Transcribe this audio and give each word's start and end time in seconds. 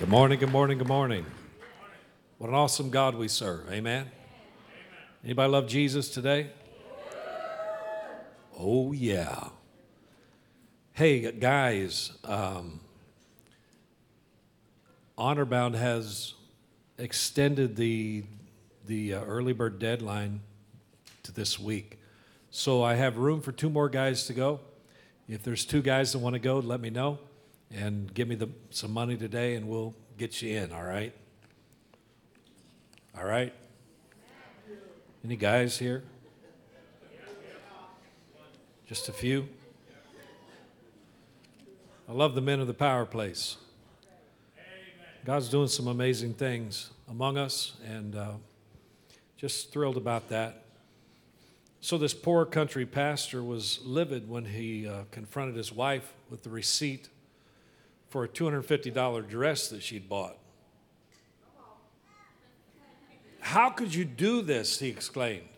Good 0.00 0.08
morning, 0.08 0.38
good 0.38 0.50
morning, 0.50 0.78
good 0.78 0.88
morning. 0.88 1.26
What 2.38 2.48
an 2.48 2.56
awesome 2.56 2.88
God 2.88 3.16
we 3.16 3.28
serve. 3.28 3.70
Amen. 3.70 4.10
Anybody 5.22 5.52
love 5.52 5.68
Jesus 5.68 6.08
today? 6.08 6.52
Oh, 8.58 8.92
yeah. 8.92 9.50
Hey, 10.94 11.30
guys, 11.32 12.12
um, 12.24 12.80
Honorbound 15.18 15.74
has 15.74 16.32
extended 16.96 17.76
the, 17.76 18.24
the 18.86 19.12
uh, 19.12 19.24
early 19.24 19.52
bird 19.52 19.78
deadline 19.78 20.40
to 21.24 21.30
this 21.30 21.60
week. 21.60 21.98
So 22.50 22.82
I 22.82 22.94
have 22.94 23.18
room 23.18 23.42
for 23.42 23.52
two 23.52 23.68
more 23.68 23.90
guys 23.90 24.26
to 24.28 24.32
go. 24.32 24.60
If 25.28 25.42
there's 25.42 25.66
two 25.66 25.82
guys 25.82 26.12
that 26.12 26.20
want 26.20 26.32
to 26.36 26.40
go, 26.40 26.58
let 26.58 26.80
me 26.80 26.88
know 26.88 27.18
and 27.74 28.12
give 28.12 28.28
me 28.28 28.34
the, 28.34 28.48
some 28.70 28.92
money 28.92 29.16
today 29.16 29.54
and 29.54 29.68
we'll 29.68 29.94
get 30.18 30.42
you 30.42 30.56
in, 30.58 30.72
all 30.72 30.84
right? 30.84 31.14
All 33.16 33.24
right? 33.24 33.52
Any 35.24 35.36
guys 35.36 35.78
here? 35.78 36.02
Just 38.86 39.08
a 39.08 39.12
few? 39.12 39.48
I 42.08 42.12
love 42.12 42.34
the 42.34 42.40
men 42.40 42.58
of 42.58 42.66
the 42.66 42.74
power 42.74 43.06
place. 43.06 43.56
God's 45.24 45.48
doing 45.48 45.68
some 45.68 45.86
amazing 45.86 46.34
things 46.34 46.90
among 47.08 47.36
us, 47.36 47.76
and 47.86 48.16
uh, 48.16 48.32
just 49.36 49.70
thrilled 49.70 49.96
about 49.96 50.28
that. 50.30 50.64
So, 51.82 51.98
this 51.98 52.14
poor 52.14 52.44
country 52.44 52.84
pastor 52.84 53.44
was 53.44 53.80
livid 53.84 54.28
when 54.28 54.46
he 54.46 54.88
uh, 54.88 55.02
confronted 55.10 55.56
his 55.56 55.72
wife 55.72 56.12
with 56.28 56.42
the 56.42 56.50
receipt 56.50 57.08
for 58.10 58.24
a 58.24 58.28
$250 58.28 59.28
dress 59.28 59.68
that 59.68 59.82
she'd 59.82 60.08
bought. 60.08 60.36
How 63.40 63.70
could 63.70 63.94
you 63.94 64.04
do 64.04 64.42
this? 64.42 64.78
He 64.78 64.88
exclaimed. 64.88 65.48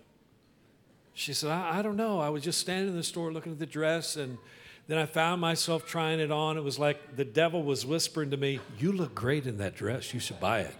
She 1.14 1.34
said, 1.34 1.50
I, 1.50 1.78
I, 1.78 1.83
don't 1.83 1.97
know. 1.97 2.20
I 2.20 2.28
was 2.28 2.42
just 2.42 2.61
standing 2.61 2.89
in 2.89 2.97
the 2.97 3.03
store 3.03 3.33
looking 3.33 3.53
at 3.53 3.58
the 3.58 3.67
dress, 3.67 4.17
and 4.17 4.39
then 4.86 4.98
I 4.98 5.06
found 5.06 5.41
myself 5.41 5.86
trying 5.86 6.20
it 6.20 6.30
on. 6.30 6.56
It 6.56 6.62
was 6.62 6.78
like 6.78 7.17
the 7.17 7.25
devil 7.25 7.62
was 7.62 7.84
whispering 7.84 8.30
to 8.30 8.36
me, 8.36 8.61
You 8.78 8.92
look 8.92 9.14
great 9.14 9.47
in 9.47 9.58
that 9.58 9.75
dress. 9.75 10.14
You 10.14 10.20
should 10.20 10.41
buy 10.41 10.61
it. 10.61 10.75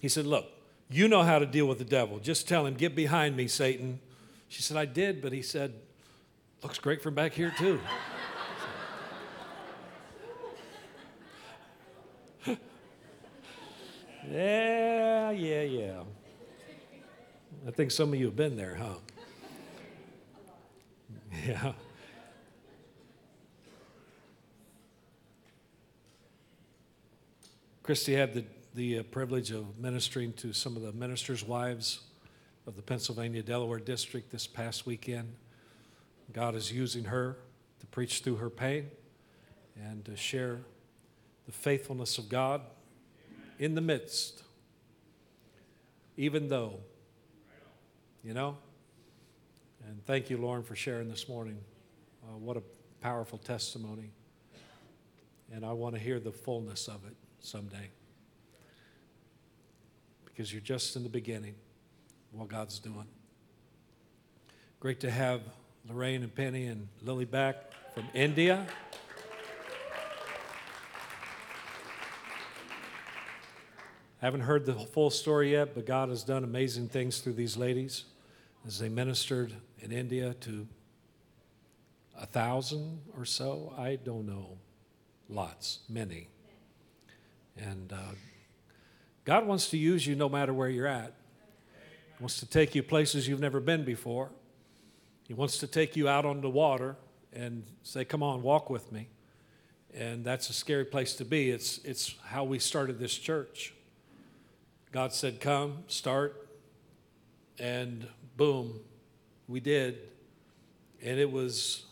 He 0.00 0.08
said, 0.08 0.26
Look, 0.26 0.46
you 0.90 1.08
know 1.08 1.22
how 1.22 1.38
to 1.38 1.46
deal 1.46 1.66
with 1.66 1.78
the 1.78 1.84
devil. 1.84 2.18
Just 2.18 2.48
tell 2.48 2.66
him, 2.66 2.74
Get 2.74 2.94
behind 2.94 3.36
me, 3.36 3.48
Satan. 3.48 4.00
She 4.48 4.62
said, 4.62 4.76
I 4.76 4.86
did, 4.86 5.20
but 5.20 5.32
he 5.32 5.42
said, 5.42 5.74
Looks 6.62 6.78
great 6.78 7.02
from 7.02 7.14
back 7.14 7.32
here, 7.32 7.52
too. 7.58 7.80
Yeah, 14.30 15.30
yeah, 15.30 15.62
yeah. 15.62 16.02
I 17.66 17.70
think 17.70 17.90
some 17.90 18.12
of 18.12 18.18
you 18.18 18.26
have 18.26 18.36
been 18.36 18.56
there, 18.56 18.74
huh? 18.74 18.94
Yeah. 21.46 21.72
Christy 27.82 28.14
had 28.14 28.34
the, 28.34 28.44
the 28.74 28.98
uh, 28.98 29.02
privilege 29.04 29.50
of 29.50 29.78
ministering 29.78 30.34
to 30.34 30.52
some 30.52 30.76
of 30.76 30.82
the 30.82 30.92
ministers' 30.92 31.42
wives 31.42 32.00
of 32.66 32.76
the 32.76 32.82
Pennsylvania 32.82 33.42
Delaware 33.42 33.78
District 33.78 34.30
this 34.30 34.46
past 34.46 34.84
weekend. 34.84 35.32
God 36.34 36.54
is 36.54 36.70
using 36.70 37.04
her 37.04 37.38
to 37.80 37.86
preach 37.86 38.20
through 38.20 38.36
her 38.36 38.50
pain 38.50 38.90
and 39.74 40.04
to 40.04 40.16
share 40.16 40.58
the 41.48 41.52
faithfulness 41.52 42.18
of 42.18 42.28
God 42.28 42.60
in 43.58 43.74
the 43.74 43.80
midst, 43.80 44.42
even 46.18 46.46
though, 46.50 46.74
you 48.22 48.34
know? 48.34 48.58
And 49.86 50.04
thank 50.04 50.28
you, 50.28 50.36
Lauren, 50.36 50.62
for 50.62 50.76
sharing 50.76 51.08
this 51.08 51.26
morning. 51.26 51.56
Uh, 52.22 52.36
what 52.36 52.58
a 52.58 52.62
powerful 53.00 53.38
testimony. 53.38 54.10
And 55.50 55.64
I 55.64 55.72
want 55.72 55.94
to 55.94 56.00
hear 56.00 56.20
the 56.20 56.32
fullness 56.32 56.86
of 56.86 57.06
it 57.06 57.16
someday. 57.40 57.88
Because 60.26 60.52
you're 60.52 60.60
just 60.60 60.96
in 60.96 61.02
the 61.02 61.08
beginning 61.08 61.54
what 62.32 62.48
God's 62.48 62.78
doing. 62.78 63.06
Great 64.80 65.00
to 65.00 65.10
have 65.10 65.40
Lorraine 65.88 66.22
and 66.22 66.34
Penny 66.34 66.66
and 66.66 66.88
Lily 67.02 67.24
back 67.24 67.72
from 67.94 68.04
India. 68.12 68.66
I 74.20 74.24
haven't 74.24 74.40
heard 74.40 74.66
the 74.66 74.74
full 74.74 75.10
story 75.10 75.52
yet, 75.52 75.76
but 75.76 75.86
God 75.86 76.08
has 76.08 76.24
done 76.24 76.42
amazing 76.42 76.88
things 76.88 77.18
through 77.18 77.34
these 77.34 77.56
ladies 77.56 78.04
as 78.66 78.80
they 78.80 78.88
ministered 78.88 79.52
in 79.78 79.92
India 79.92 80.34
to 80.40 80.66
a 82.20 82.26
thousand 82.26 83.00
or 83.16 83.24
so. 83.24 83.72
I 83.78 83.94
don't 83.94 84.26
know. 84.26 84.58
Lots, 85.28 85.80
many. 85.88 86.26
And 87.56 87.92
uh, 87.92 88.14
God 89.24 89.46
wants 89.46 89.70
to 89.70 89.78
use 89.78 90.04
you 90.04 90.16
no 90.16 90.28
matter 90.28 90.52
where 90.52 90.68
you're 90.68 90.88
at. 90.88 91.14
He 92.16 92.22
wants 92.22 92.40
to 92.40 92.46
take 92.46 92.74
you 92.74 92.82
places 92.82 93.28
you've 93.28 93.38
never 93.38 93.60
been 93.60 93.84
before. 93.84 94.30
He 95.28 95.34
wants 95.34 95.58
to 95.58 95.68
take 95.68 95.94
you 95.94 96.08
out 96.08 96.24
on 96.24 96.40
the 96.40 96.50
water 96.50 96.96
and 97.32 97.62
say, 97.84 98.04
Come 98.04 98.24
on, 98.24 98.42
walk 98.42 98.68
with 98.68 98.90
me. 98.90 99.10
And 99.94 100.24
that's 100.24 100.50
a 100.50 100.52
scary 100.52 100.84
place 100.84 101.14
to 101.14 101.24
be. 101.24 101.50
It's, 101.50 101.78
it's 101.84 102.16
how 102.24 102.42
we 102.42 102.58
started 102.58 102.98
this 102.98 103.16
church. 103.16 103.74
God 104.90 105.12
said, 105.12 105.40
Come, 105.40 105.84
start. 105.86 106.48
And 107.58 108.06
boom, 108.36 108.80
we 109.46 109.60
did. 109.60 109.98
And 111.02 111.18
it 111.18 111.30
was, 111.30 111.84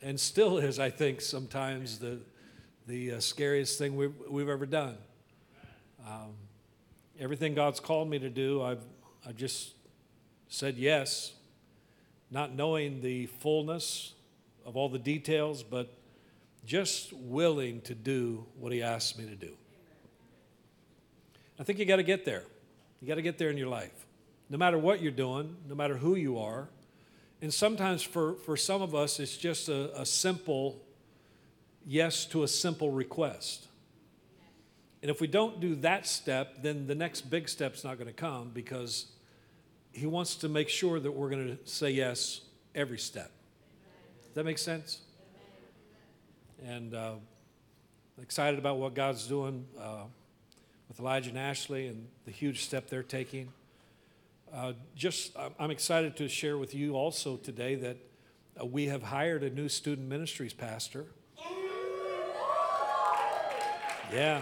and 0.00 0.18
still 0.18 0.58
is, 0.58 0.78
I 0.78 0.90
think, 0.90 1.20
sometimes 1.20 1.98
the, 1.98 2.20
the 2.86 3.12
uh, 3.12 3.20
scariest 3.20 3.78
thing 3.78 3.96
we've, 3.96 4.14
we've 4.28 4.48
ever 4.48 4.66
done. 4.66 4.96
Um, 6.06 6.34
everything 7.18 7.54
God's 7.54 7.80
called 7.80 8.08
me 8.08 8.18
to 8.18 8.30
do, 8.30 8.62
I've, 8.62 8.84
I've 9.26 9.36
just 9.36 9.74
said 10.48 10.76
yes, 10.76 11.34
not 12.30 12.54
knowing 12.54 13.02
the 13.02 13.26
fullness 13.26 14.14
of 14.64 14.76
all 14.76 14.88
the 14.88 14.98
details, 14.98 15.62
but 15.62 15.92
just 16.64 17.12
willing 17.12 17.80
to 17.82 17.94
do 17.94 18.46
what 18.58 18.72
He 18.72 18.82
asked 18.82 19.18
me 19.18 19.26
to 19.26 19.36
do. 19.36 19.56
I 21.58 21.64
think 21.64 21.78
you 21.78 21.84
got 21.84 21.96
to 21.96 22.02
get 22.02 22.24
there. 22.24 22.44
You 23.00 23.08
got 23.08 23.16
to 23.16 23.22
get 23.22 23.38
there 23.38 23.50
in 23.50 23.56
your 23.56 23.68
life. 23.68 24.06
No 24.48 24.58
matter 24.58 24.78
what 24.78 25.02
you're 25.02 25.12
doing, 25.12 25.56
no 25.68 25.74
matter 25.74 25.96
who 25.96 26.14
you 26.14 26.38
are. 26.38 26.68
And 27.42 27.52
sometimes 27.52 28.02
for, 28.02 28.34
for 28.44 28.56
some 28.56 28.82
of 28.82 28.94
us, 28.94 29.20
it's 29.20 29.36
just 29.36 29.68
a, 29.68 30.00
a 30.00 30.06
simple 30.06 30.80
yes 31.86 32.24
to 32.26 32.42
a 32.42 32.48
simple 32.48 32.90
request. 32.90 33.68
And 35.02 35.10
if 35.10 35.20
we 35.20 35.26
don't 35.26 35.60
do 35.60 35.74
that 35.76 36.06
step, 36.06 36.62
then 36.62 36.86
the 36.86 36.94
next 36.94 37.22
big 37.30 37.48
step's 37.48 37.84
not 37.84 37.98
going 37.98 38.08
to 38.08 38.12
come 38.12 38.50
because 38.52 39.06
he 39.92 40.06
wants 40.06 40.36
to 40.36 40.48
make 40.48 40.68
sure 40.68 40.98
that 40.98 41.12
we're 41.12 41.30
going 41.30 41.56
to 41.56 41.70
say 41.70 41.90
yes 41.90 42.40
every 42.74 42.98
step. 42.98 43.30
Does 44.24 44.34
that 44.34 44.44
make 44.44 44.58
sense? 44.58 45.00
And 46.64 46.94
uh, 46.94 47.12
excited 48.20 48.58
about 48.58 48.78
what 48.78 48.94
God's 48.94 49.26
doing. 49.26 49.66
Uh, 49.78 50.04
with 50.96 51.04
Elijah 51.04 51.28
and 51.28 51.38
Ashley 51.38 51.88
and 51.88 52.08
the 52.24 52.30
huge 52.30 52.64
step 52.64 52.88
they're 52.88 53.02
taking. 53.02 53.52
Uh, 54.52 54.72
just, 54.94 55.36
I'm 55.58 55.70
excited 55.70 56.16
to 56.16 56.28
share 56.28 56.56
with 56.56 56.74
you 56.74 56.94
also 56.94 57.36
today 57.36 57.74
that 57.74 57.98
uh, 58.58 58.64
we 58.64 58.86
have 58.86 59.02
hired 59.02 59.42
a 59.42 59.50
new 59.50 59.68
student 59.68 60.08
ministries 60.08 60.54
pastor. 60.54 61.04
Yeah. 64.10 64.40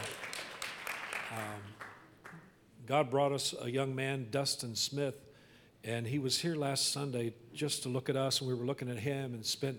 Um, 1.33 1.61
God 2.87 3.11
brought 3.11 3.33
us 3.33 3.55
a 3.61 3.69
young 3.69 3.95
man, 3.97 4.29
Dustin 4.31 4.77
Smith, 4.77 5.17
and 5.83 6.07
he 6.07 6.21
was 6.21 6.39
here 6.39 6.55
last 6.55 6.93
Sunday 6.93 7.35
just 7.53 7.83
to 7.83 7.89
look 7.89 8.09
at 8.09 8.17
us, 8.17 8.41
and 8.41 8.49
we 8.49 8.55
were 8.55 8.67
looking 8.67 8.89
at 8.89 8.99
him 8.99 9.35
and 9.35 9.45
spent 9.45 9.79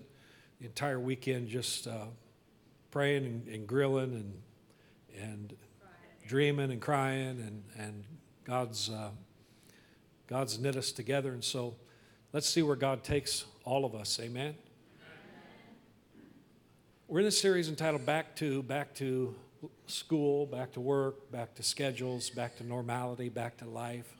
the 0.60 0.66
entire 0.66 1.00
weekend 1.00 1.48
just 1.48 1.86
uh, 1.86 2.06
praying 2.90 3.24
and, 3.24 3.48
and 3.48 3.66
grilling 3.66 4.12
and, 4.12 4.42
and 5.22 5.56
dreaming 6.26 6.72
and 6.72 6.80
crying, 6.80 7.40
and, 7.40 7.62
and 7.78 8.04
God's, 8.44 8.90
uh, 8.90 9.10
God's 10.26 10.58
knit 10.58 10.76
us 10.76 10.90
together. 10.90 11.32
And 11.32 11.44
so 11.44 11.76
let's 12.32 12.48
see 12.48 12.62
where 12.62 12.76
God 12.76 13.04
takes 13.04 13.44
all 13.64 13.84
of 13.84 13.94
us. 13.94 14.18
Amen. 14.20 14.54
We're 17.08 17.20
in 17.20 17.24
this 17.24 17.40
series 17.40 17.68
entitled 17.68 18.04
Back 18.04 18.34
to, 18.36 18.64
Back 18.64 18.92
to 18.96 19.34
School, 19.86 20.46
Back 20.46 20.72
to 20.72 20.80
Work, 20.80 21.30
Back 21.30 21.54
to 21.54 21.62
Schedules, 21.62 22.30
Back 22.30 22.56
to 22.56 22.64
Normality, 22.66 23.28
Back 23.28 23.58
to 23.58 23.64
Life. 23.64 24.12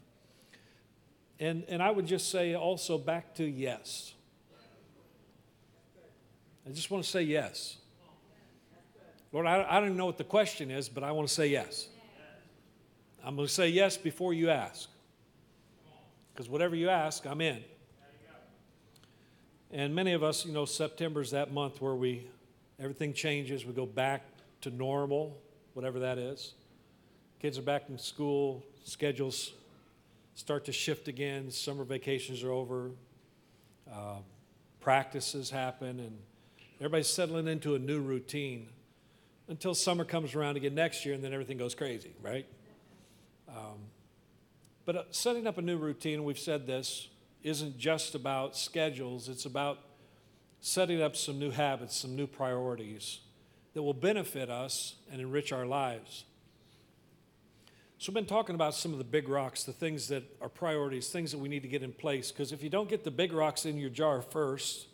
And, 1.40 1.64
and 1.68 1.82
I 1.82 1.90
would 1.90 2.06
just 2.06 2.30
say 2.30 2.54
also 2.54 2.96
back 2.96 3.34
to 3.34 3.44
yes. 3.44 4.14
I 6.64 6.70
just 6.70 6.90
want 6.90 7.02
to 7.02 7.10
say 7.10 7.22
yes. 7.22 7.78
Lord, 9.32 9.46
I, 9.46 9.66
I 9.68 9.80
don't 9.80 9.96
know 9.96 10.06
what 10.06 10.18
the 10.18 10.24
question 10.24 10.70
is, 10.70 10.88
but 10.88 11.02
I 11.02 11.10
want 11.10 11.26
to 11.28 11.34
say 11.34 11.48
yes. 11.48 11.88
I'm 13.26 13.34
going 13.34 13.48
to 13.48 13.52
say 13.52 13.68
yes 13.70 13.96
before 13.96 14.32
you 14.32 14.50
ask. 14.50 14.88
Because 16.32 16.48
whatever 16.48 16.76
you 16.76 16.88
ask, 16.88 17.26
I'm 17.26 17.40
in. 17.40 17.64
And 19.72 19.92
many 19.92 20.12
of 20.12 20.22
us, 20.22 20.46
you 20.46 20.52
know, 20.52 20.64
September 20.64 21.22
is 21.22 21.32
that 21.32 21.52
month 21.52 21.82
where 21.82 21.96
we, 21.96 22.28
everything 22.78 23.12
changes. 23.12 23.66
We 23.66 23.72
go 23.72 23.84
back 23.84 24.22
to 24.60 24.70
normal, 24.70 25.36
whatever 25.74 25.98
that 25.98 26.18
is. 26.18 26.54
Kids 27.42 27.58
are 27.58 27.62
back 27.62 27.88
in 27.88 27.98
school, 27.98 28.64
schedules 28.84 29.54
start 30.34 30.64
to 30.66 30.72
shift 30.72 31.08
again, 31.08 31.50
summer 31.50 31.82
vacations 31.82 32.44
are 32.44 32.52
over, 32.52 32.92
uh, 33.92 34.18
practices 34.78 35.50
happen, 35.50 35.98
and 35.98 36.16
everybody's 36.76 37.08
settling 37.08 37.48
into 37.48 37.74
a 37.74 37.78
new 37.78 38.00
routine 38.00 38.68
until 39.48 39.74
summer 39.74 40.04
comes 40.04 40.36
around 40.36 40.56
again 40.56 40.76
next 40.76 41.04
year, 41.04 41.14
and 41.14 41.24
then 41.24 41.32
everything 41.32 41.58
goes 41.58 41.74
crazy, 41.74 42.12
right? 42.22 42.46
Um, 43.56 43.78
but 44.84 44.96
uh, 44.96 45.02
setting 45.10 45.46
up 45.46 45.56
a 45.56 45.62
new 45.62 45.78
routine, 45.78 46.24
we've 46.24 46.38
said 46.38 46.66
this, 46.66 47.08
isn't 47.42 47.78
just 47.78 48.14
about 48.14 48.56
schedules, 48.56 49.28
it's 49.28 49.46
about 49.46 49.78
setting 50.60 51.00
up 51.00 51.16
some 51.16 51.38
new 51.38 51.50
habits, 51.50 51.96
some 51.96 52.14
new 52.14 52.26
priorities 52.26 53.20
that 53.72 53.82
will 53.82 53.94
benefit 53.94 54.50
us 54.50 54.96
and 55.10 55.20
enrich 55.20 55.52
our 55.52 55.64
lives. 55.64 56.24
So, 57.98 58.10
we've 58.10 58.14
been 58.14 58.26
talking 58.26 58.54
about 58.54 58.74
some 58.74 58.92
of 58.92 58.98
the 58.98 59.04
big 59.04 59.28
rocks, 59.28 59.64
the 59.64 59.72
things 59.72 60.08
that 60.08 60.22
are 60.42 60.50
priorities, 60.50 61.08
things 61.08 61.30
that 61.30 61.38
we 61.38 61.48
need 61.48 61.62
to 61.62 61.68
get 61.68 61.82
in 61.82 61.92
place. 61.92 62.30
Because 62.30 62.52
if 62.52 62.62
you 62.62 62.68
don't 62.68 62.90
get 62.90 63.04
the 63.04 63.10
big 63.10 63.32
rocks 63.32 63.64
in 63.64 63.78
your 63.78 63.88
jar 63.88 64.20
first, 64.20 64.88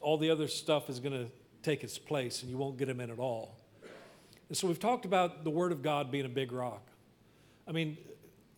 all 0.00 0.16
the 0.16 0.30
other 0.30 0.48
stuff 0.48 0.88
is 0.88 1.00
going 1.00 1.12
to 1.12 1.30
take 1.62 1.84
its 1.84 1.98
place 1.98 2.42
and 2.42 2.50
you 2.50 2.56
won't 2.56 2.78
get 2.78 2.88
them 2.88 2.98
in 2.98 3.10
at 3.10 3.18
all. 3.18 3.58
And 4.48 4.56
so, 4.56 4.68
we've 4.68 4.80
talked 4.80 5.04
about 5.04 5.44
the 5.44 5.50
Word 5.50 5.70
of 5.70 5.82
God 5.82 6.10
being 6.10 6.24
a 6.24 6.30
big 6.30 6.50
rock. 6.50 6.89
I 7.70 7.72
mean, 7.72 7.96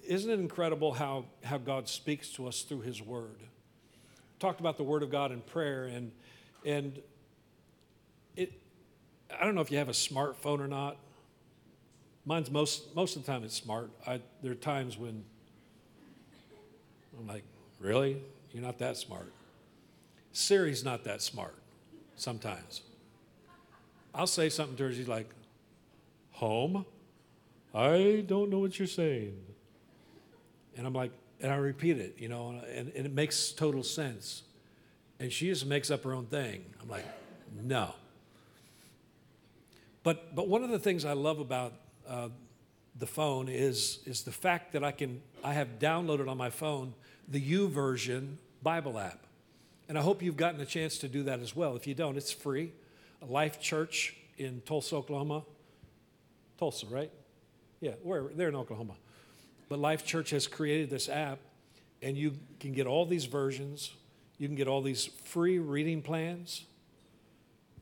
isn't 0.02 0.30
it 0.30 0.40
incredible 0.40 0.94
how, 0.94 1.26
how 1.44 1.58
God 1.58 1.86
speaks 1.86 2.30
to 2.30 2.48
us 2.48 2.62
through 2.62 2.80
His 2.80 3.02
Word? 3.02 3.36
Talked 4.38 4.58
about 4.58 4.78
the 4.78 4.84
Word 4.84 5.02
of 5.02 5.10
God 5.10 5.32
in 5.32 5.42
prayer, 5.42 5.84
and, 5.84 6.12
and 6.64 6.98
it, 8.34 8.52
I 9.38 9.44
don't 9.44 9.54
know 9.54 9.60
if 9.60 9.70
you 9.70 9.76
have 9.76 9.90
a 9.90 9.92
smartphone 9.92 10.60
or 10.60 10.66
not. 10.66 10.96
Mine's 12.24 12.50
most, 12.50 12.96
most 12.96 13.14
of 13.16 13.26
the 13.26 13.30
time 13.30 13.44
it's 13.44 13.54
smart. 13.54 13.90
I, 14.06 14.22
there 14.42 14.52
are 14.52 14.54
times 14.54 14.96
when 14.96 15.22
I'm 17.18 17.26
like, 17.26 17.44
really? 17.80 18.16
You're 18.50 18.62
not 18.62 18.78
that 18.78 18.96
smart. 18.96 19.30
Siri's 20.32 20.84
not 20.84 21.04
that 21.04 21.20
smart 21.20 21.56
sometimes. 22.16 22.80
I'll 24.14 24.26
say 24.26 24.48
something 24.48 24.76
to 24.76 24.84
her, 24.84 24.92
she's 24.92 25.06
like, 25.06 25.28
home? 26.30 26.86
I 27.74 28.24
don't 28.26 28.50
know 28.50 28.58
what 28.58 28.78
you're 28.78 28.88
saying. 28.88 29.38
And 30.76 30.86
I'm 30.86 30.92
like, 30.92 31.12
and 31.40 31.50
I 31.50 31.56
repeat 31.56 31.98
it, 31.98 32.16
you 32.18 32.28
know, 32.28 32.60
and, 32.72 32.92
and 32.94 33.06
it 33.06 33.12
makes 33.12 33.52
total 33.52 33.82
sense. 33.82 34.42
And 35.18 35.32
she 35.32 35.48
just 35.48 35.66
makes 35.66 35.90
up 35.90 36.04
her 36.04 36.12
own 36.12 36.26
thing. 36.26 36.64
I'm 36.80 36.88
like, 36.88 37.04
no. 37.62 37.94
But, 40.02 40.34
but 40.34 40.48
one 40.48 40.64
of 40.64 40.70
the 40.70 40.78
things 40.78 41.04
I 41.04 41.12
love 41.12 41.38
about 41.38 41.74
uh, 42.08 42.28
the 42.98 43.06
phone 43.06 43.48
is, 43.48 44.00
is 44.04 44.22
the 44.22 44.32
fact 44.32 44.72
that 44.72 44.84
I 44.84 44.92
can 44.92 45.22
I 45.44 45.54
have 45.54 45.78
downloaded 45.78 46.28
on 46.28 46.36
my 46.36 46.50
phone 46.50 46.94
the 47.28 47.40
YouVersion 47.40 48.36
Bible 48.62 48.98
app. 48.98 49.26
And 49.88 49.98
I 49.98 50.02
hope 50.02 50.22
you've 50.22 50.36
gotten 50.36 50.60
a 50.60 50.66
chance 50.66 50.98
to 50.98 51.08
do 51.08 51.24
that 51.24 51.40
as 51.40 51.54
well. 51.56 51.76
If 51.76 51.86
you 51.86 51.94
don't, 51.94 52.16
it's 52.16 52.32
free. 52.32 52.72
Life 53.26 53.60
Church 53.60 54.16
in 54.38 54.62
Tulsa, 54.64 54.96
Oklahoma. 54.96 55.42
Tulsa, 56.58 56.86
right? 56.86 57.10
Yeah, 57.82 57.94
where 58.04 58.30
they're 58.36 58.48
in 58.48 58.54
Oklahoma. 58.54 58.94
But 59.68 59.80
Life 59.80 60.06
Church 60.06 60.30
has 60.30 60.46
created 60.46 60.88
this 60.88 61.08
app, 61.08 61.40
and 62.00 62.16
you 62.16 62.34
can 62.60 62.72
get 62.72 62.86
all 62.86 63.04
these 63.04 63.24
versions. 63.24 63.92
You 64.38 64.46
can 64.46 64.54
get 64.54 64.68
all 64.68 64.82
these 64.82 65.06
free 65.24 65.58
reading 65.58 66.00
plans. 66.00 66.64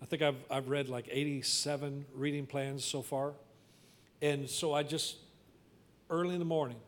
I 0.00 0.06
think 0.06 0.22
I've, 0.22 0.42
I've 0.50 0.68
read 0.70 0.88
like 0.88 1.06
87 1.10 2.06
reading 2.14 2.46
plans 2.46 2.82
so 2.82 3.02
far. 3.02 3.34
And 4.22 4.48
so 4.48 4.72
I 4.72 4.84
just, 4.84 5.16
early 6.08 6.32
in 6.32 6.38
the 6.38 6.46
morning, 6.46 6.78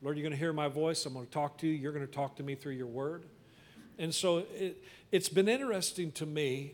Lord, 0.00 0.16
you're 0.16 0.22
going 0.22 0.32
to 0.32 0.38
hear 0.38 0.54
my 0.54 0.68
voice. 0.68 1.04
I'm 1.04 1.12
going 1.12 1.26
to 1.26 1.32
talk 1.32 1.58
to 1.58 1.66
you. 1.66 1.74
You're 1.74 1.92
going 1.92 2.06
to 2.06 2.12
talk 2.12 2.36
to 2.36 2.42
me 2.42 2.54
through 2.54 2.72
your 2.72 2.86
word. 2.86 3.24
And 3.98 4.14
so 4.14 4.44
it, 4.54 4.82
it's 5.12 5.28
been 5.28 5.48
interesting 5.48 6.10
to 6.12 6.24
me. 6.24 6.72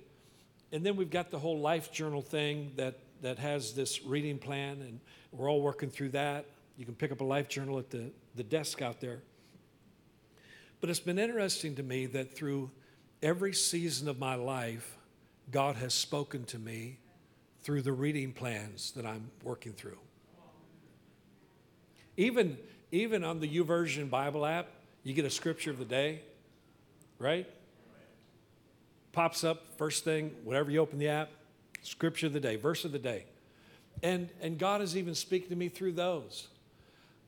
And 0.71 0.87
then 0.87 0.95
we've 0.95 1.11
got 1.11 1.33
the 1.33 1.41
whole 1.41 1.59
life 1.59 1.91
journal 1.91 2.23
thing 2.23 2.71
that, 2.77 3.01
that 3.23 3.39
has 3.39 3.73
this 3.73 4.05
reading 4.05 4.39
plan, 4.39 4.83
and 4.83 5.01
we're 5.31 5.51
all 5.51 5.63
working 5.63 5.89
through 5.89 6.11
that. 6.11 6.45
You 6.77 6.85
can 6.85 6.95
pick 6.95 7.13
up 7.13 7.21
a 7.21 7.25
life 7.25 7.49
journal 7.49 7.79
at 7.79 7.91
the, 7.91 8.11
the 8.35 8.43
desk 8.43 8.83
out 8.83 9.01
there. 9.01 9.23
But 10.81 10.91
it's 10.91 11.01
been 11.01 11.19
interesting 11.19 11.77
to 11.77 11.83
me 11.83 12.07
that 12.07 12.35
through 12.35 12.71
every 13.23 13.55
season 13.55 14.09
of 14.09 14.19
my 14.19 14.35
life, 14.35 14.97
God 15.51 15.77
has 15.77 15.95
spoken 15.95 16.45
to 16.47 16.59
me 16.59 16.99
through 17.63 17.83
the 17.83 17.93
reading 17.93 18.33
plans 18.33 18.91
that 18.93 19.07
I'm 19.07 19.31
working 19.45 19.73
through. 19.73 19.99
Even, 22.17 22.59
even 22.91 23.23
on 23.23 23.39
the 23.39 23.49
YouVersion 23.49 24.11
Bible 24.11 24.45
app, 24.45 24.69
you 25.05 25.15
get 25.15 25.25
a 25.25 25.31
scripture 25.31 25.71
of 25.71 25.79
the 25.79 25.85
day, 25.85 26.23
right? 27.19 27.47
Pops 29.13 29.45
up 29.45 29.79
first 29.79 30.05
thing, 30.05 30.33
whenever 30.43 30.71
you 30.71 30.81
open 30.81 30.99
the 30.99 31.09
app, 31.09 31.31
scripture 31.83 32.27
of 32.27 32.33
the 32.33 32.41
day, 32.41 32.57
verse 32.57 32.85
of 32.85 32.93
the 32.93 32.99
day. 32.99 33.27
And, 34.03 34.31
and 34.41 34.59
God 34.59 34.81
is 34.81 34.97
even 34.97 35.15
speaking 35.15 35.51
to 35.51 35.57
me 35.57 35.69
through 35.69 35.93
those. 35.93 36.49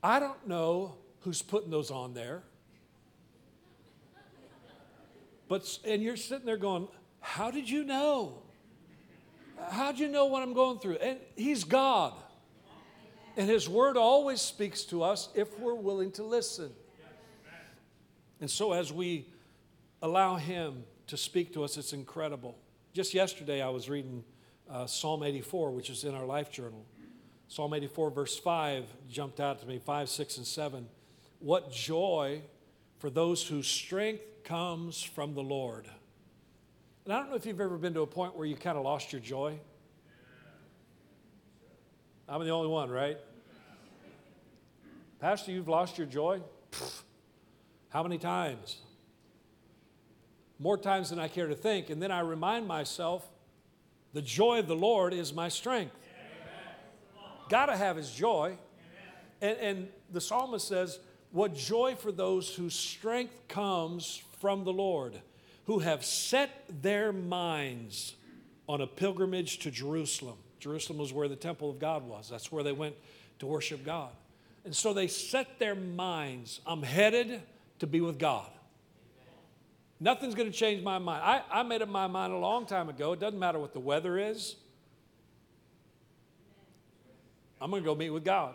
I 0.02 0.18
don't 0.18 0.46
know 0.46 0.96
who's 1.20 1.42
putting 1.42 1.70
those 1.70 1.90
on 1.90 2.14
there. 2.14 2.42
But, 5.48 5.78
and 5.84 6.02
you're 6.02 6.16
sitting 6.16 6.46
there 6.46 6.56
going, 6.56 6.88
How 7.20 7.50
did 7.50 7.68
you 7.68 7.84
know? 7.84 8.42
How'd 9.70 9.98
you 9.98 10.08
know 10.08 10.26
what 10.26 10.42
I'm 10.42 10.52
going 10.52 10.78
through? 10.78 10.96
And 10.96 11.18
He's 11.36 11.64
God. 11.64 12.12
And 13.36 13.48
His 13.48 13.68
Word 13.68 13.96
always 13.96 14.40
speaks 14.40 14.84
to 14.84 15.02
us 15.02 15.28
if 15.34 15.58
we're 15.58 15.74
willing 15.74 16.12
to 16.12 16.22
listen. 16.22 16.70
And 18.40 18.50
so, 18.50 18.72
as 18.72 18.92
we 18.92 19.26
allow 20.02 20.36
Him 20.36 20.84
to 21.06 21.16
speak 21.16 21.52
to 21.54 21.64
us, 21.64 21.76
it's 21.76 21.92
incredible. 21.92 22.58
Just 22.92 23.14
yesterday, 23.14 23.62
I 23.62 23.68
was 23.68 23.88
reading 23.88 24.24
uh, 24.70 24.86
Psalm 24.86 25.22
84, 25.22 25.70
which 25.70 25.90
is 25.90 26.04
in 26.04 26.14
our 26.14 26.26
life 26.26 26.50
journal. 26.50 26.84
Psalm 27.48 27.74
84, 27.74 28.10
verse 28.10 28.38
5, 28.38 28.84
jumped 29.08 29.40
out 29.40 29.60
to 29.60 29.66
me 29.66 29.78
5, 29.78 30.08
6, 30.08 30.36
and 30.38 30.46
7. 30.46 30.88
What 31.40 31.70
joy 31.70 32.42
for 32.98 33.10
those 33.10 33.46
whose 33.46 33.66
strength 33.66 34.22
comes 34.44 35.02
from 35.02 35.34
the 35.34 35.42
Lord. 35.42 35.86
And 37.04 37.12
I 37.12 37.18
don't 37.18 37.30
know 37.30 37.36
if 37.36 37.44
you've 37.44 37.60
ever 37.60 37.76
been 37.76 37.94
to 37.94 38.00
a 38.00 38.06
point 38.06 38.36
where 38.36 38.46
you 38.46 38.56
kind 38.56 38.78
of 38.78 38.84
lost 38.84 39.12
your 39.12 39.20
joy. 39.20 39.58
I'm 42.26 42.42
the 42.42 42.50
only 42.50 42.68
one, 42.68 42.90
right? 42.90 43.18
Pastor, 45.20 45.52
you've 45.52 45.68
lost 45.68 45.98
your 45.98 46.06
joy? 46.06 46.40
How 47.90 48.02
many 48.02 48.18
times? 48.18 48.78
More 50.58 50.78
times 50.78 51.10
than 51.10 51.18
I 51.18 51.28
care 51.28 51.46
to 51.46 51.54
think. 51.54 51.90
And 51.90 52.00
then 52.02 52.10
I 52.10 52.20
remind 52.20 52.66
myself 52.66 53.28
the 54.14 54.22
joy 54.22 54.60
of 54.60 54.66
the 54.66 54.76
Lord 54.76 55.12
is 55.12 55.34
my 55.34 55.50
strength. 55.50 55.94
Got 57.50 57.66
to 57.66 57.76
have 57.76 57.96
his 57.96 58.10
joy. 58.10 58.56
And, 59.42 59.58
and 59.58 59.88
the 60.10 60.20
psalmist 60.20 60.66
says, 60.66 60.98
What 61.30 61.54
joy 61.54 61.96
for 61.96 62.10
those 62.10 62.54
whose 62.54 62.74
strength 62.74 63.46
comes 63.48 64.22
from 64.40 64.64
the 64.64 64.72
Lord 64.72 65.20
who 65.66 65.80
have 65.80 66.04
set 66.04 66.64
their 66.82 67.12
minds 67.12 68.14
on 68.68 68.80
a 68.80 68.86
pilgrimage 68.86 69.58
to 69.60 69.70
Jerusalem. 69.70 70.36
Jerusalem 70.60 70.98
was 70.98 71.12
where 71.12 71.28
the 71.28 71.36
temple 71.36 71.70
of 71.70 71.78
God 71.78 72.06
was, 72.06 72.28
that's 72.28 72.50
where 72.50 72.62
they 72.62 72.72
went 72.72 72.94
to 73.38 73.46
worship 73.46 73.84
God. 73.84 74.10
And 74.64 74.74
so 74.74 74.94
they 74.94 75.08
set 75.08 75.58
their 75.58 75.74
minds, 75.74 76.60
I'm 76.66 76.82
headed 76.82 77.42
to 77.80 77.86
be 77.86 78.00
with 78.00 78.18
God. 78.18 78.50
Nothing's 80.00 80.34
going 80.34 80.50
to 80.50 80.56
change 80.56 80.82
my 80.82 80.98
mind. 80.98 81.22
I, 81.24 81.42
I 81.50 81.62
made 81.62 81.82
up 81.82 81.88
my 81.88 82.06
mind 82.06 82.32
a 82.32 82.36
long 82.36 82.66
time 82.66 82.88
ago. 82.88 83.12
It 83.12 83.20
doesn't 83.20 83.38
matter 83.38 83.58
what 83.58 83.72
the 83.72 83.80
weather 83.80 84.18
is. 84.18 84.56
I'm 87.60 87.70
going 87.70 87.82
to 87.82 87.86
go 87.86 87.94
meet 87.94 88.10
with 88.10 88.24
God. 88.24 88.54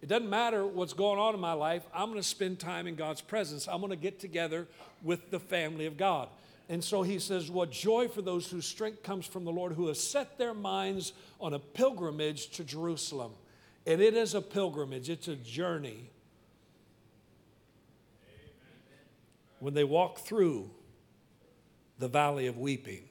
It 0.00 0.08
doesn't 0.08 0.30
matter 0.30 0.66
what's 0.66 0.94
going 0.94 1.18
on 1.18 1.34
in 1.34 1.40
my 1.40 1.52
life. 1.52 1.82
I'm 1.94 2.08
going 2.08 2.20
to 2.20 2.26
spend 2.26 2.58
time 2.58 2.86
in 2.86 2.96
God's 2.96 3.20
presence. 3.20 3.68
I'm 3.68 3.80
going 3.80 3.90
to 3.90 3.96
get 3.96 4.18
together 4.18 4.66
with 5.02 5.30
the 5.30 5.38
family 5.38 5.86
of 5.86 5.96
God. 5.96 6.28
And 6.68 6.82
so 6.82 7.02
he 7.02 7.18
says, 7.18 7.50
What 7.50 7.70
joy 7.70 8.08
for 8.08 8.22
those 8.22 8.50
whose 8.50 8.66
strength 8.66 9.02
comes 9.02 9.26
from 9.26 9.44
the 9.44 9.52
Lord, 9.52 9.74
who 9.74 9.88
has 9.88 10.00
set 10.00 10.38
their 10.38 10.54
minds 10.54 11.12
on 11.40 11.54
a 11.54 11.58
pilgrimage 11.58 12.50
to 12.52 12.64
Jerusalem. 12.64 13.32
And 13.86 14.00
it 14.00 14.14
is 14.14 14.34
a 14.34 14.40
pilgrimage, 14.40 15.10
it's 15.10 15.28
a 15.28 15.36
journey. 15.36 16.10
When 19.62 19.74
they 19.74 19.84
walk 19.84 20.18
through 20.18 20.70
the 21.96 22.08
valley 22.08 22.48
of 22.48 22.58
weeping, 22.58 23.04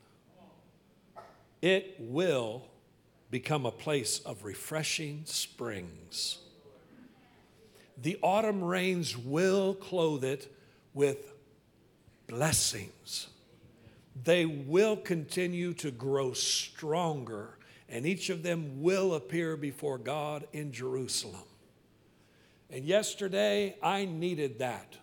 it 1.61 1.95
will 1.97 2.63
become 3.29 3.65
a 3.65 3.71
place 3.71 4.19
of 4.19 4.43
refreshing 4.43 5.21
springs. 5.23 6.39
The 8.01 8.17
autumn 8.21 8.61
rains 8.61 9.17
will 9.17 9.75
clothe 9.75 10.25
it 10.25 10.53
with 10.93 11.31
blessings. 12.27 13.29
They 14.21 14.45
will 14.45 14.97
continue 14.97 15.73
to 15.75 15.89
grow 15.89 16.33
stronger, 16.33 17.59
and 17.87 18.05
each 18.05 18.29
of 18.29 18.43
them 18.43 18.81
will 18.81 19.13
appear 19.13 19.55
before 19.55 19.97
God 19.97 20.45
in 20.51 20.73
Jerusalem. 20.73 21.47
And 22.69 22.83
yesterday, 22.83 23.77
I 23.81 24.03
needed 24.03 24.59
that. 24.59 24.97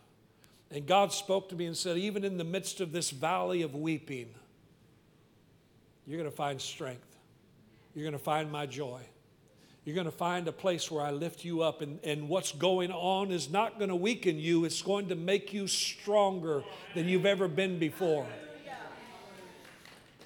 And 0.71 0.87
God 0.87 1.13
spoke 1.13 1.49
to 1.49 1.57
me 1.57 1.67
and 1.67 1.77
said, 1.77 1.97
even 1.97 2.25
in 2.25 2.37
the 2.37 2.45
midst 2.45 2.81
of 2.81 2.93
this 2.93 3.11
valley 3.11 3.63
of 3.63 3.75
weeping, 3.75 4.35
you're 6.07 6.19
going 6.19 6.31
to 6.31 6.37
find 6.37 6.61
strength. 6.61 7.17
You're 7.95 8.05
going 8.05 8.13
to 8.13 8.19
find 8.19 8.53
my 8.53 8.67
joy. 8.67 9.01
You're 9.85 9.95
going 9.95 10.05
to 10.05 10.11
find 10.11 10.47
a 10.47 10.53
place 10.53 10.91
where 10.91 11.03
I 11.03 11.11
lift 11.11 11.47
you 11.47 11.63
up, 11.63 11.81
and, 11.81 11.99
and 12.05 12.29
what's 12.29 12.53
going 12.53 12.93
on 12.93 13.31
is 13.31 13.49
not 13.51 13.79
going 13.79 13.89
to 13.89 13.97
weaken 13.97 14.39
you, 14.39 14.67
it's 14.67 14.83
going 14.83 15.09
to 15.09 15.15
make 15.15 15.55
you 15.55 15.67
stronger 15.67 16.63
than 16.95 17.09
you've 17.09 17.25
ever 17.25 17.49
been 17.49 17.79
before. 17.79 18.27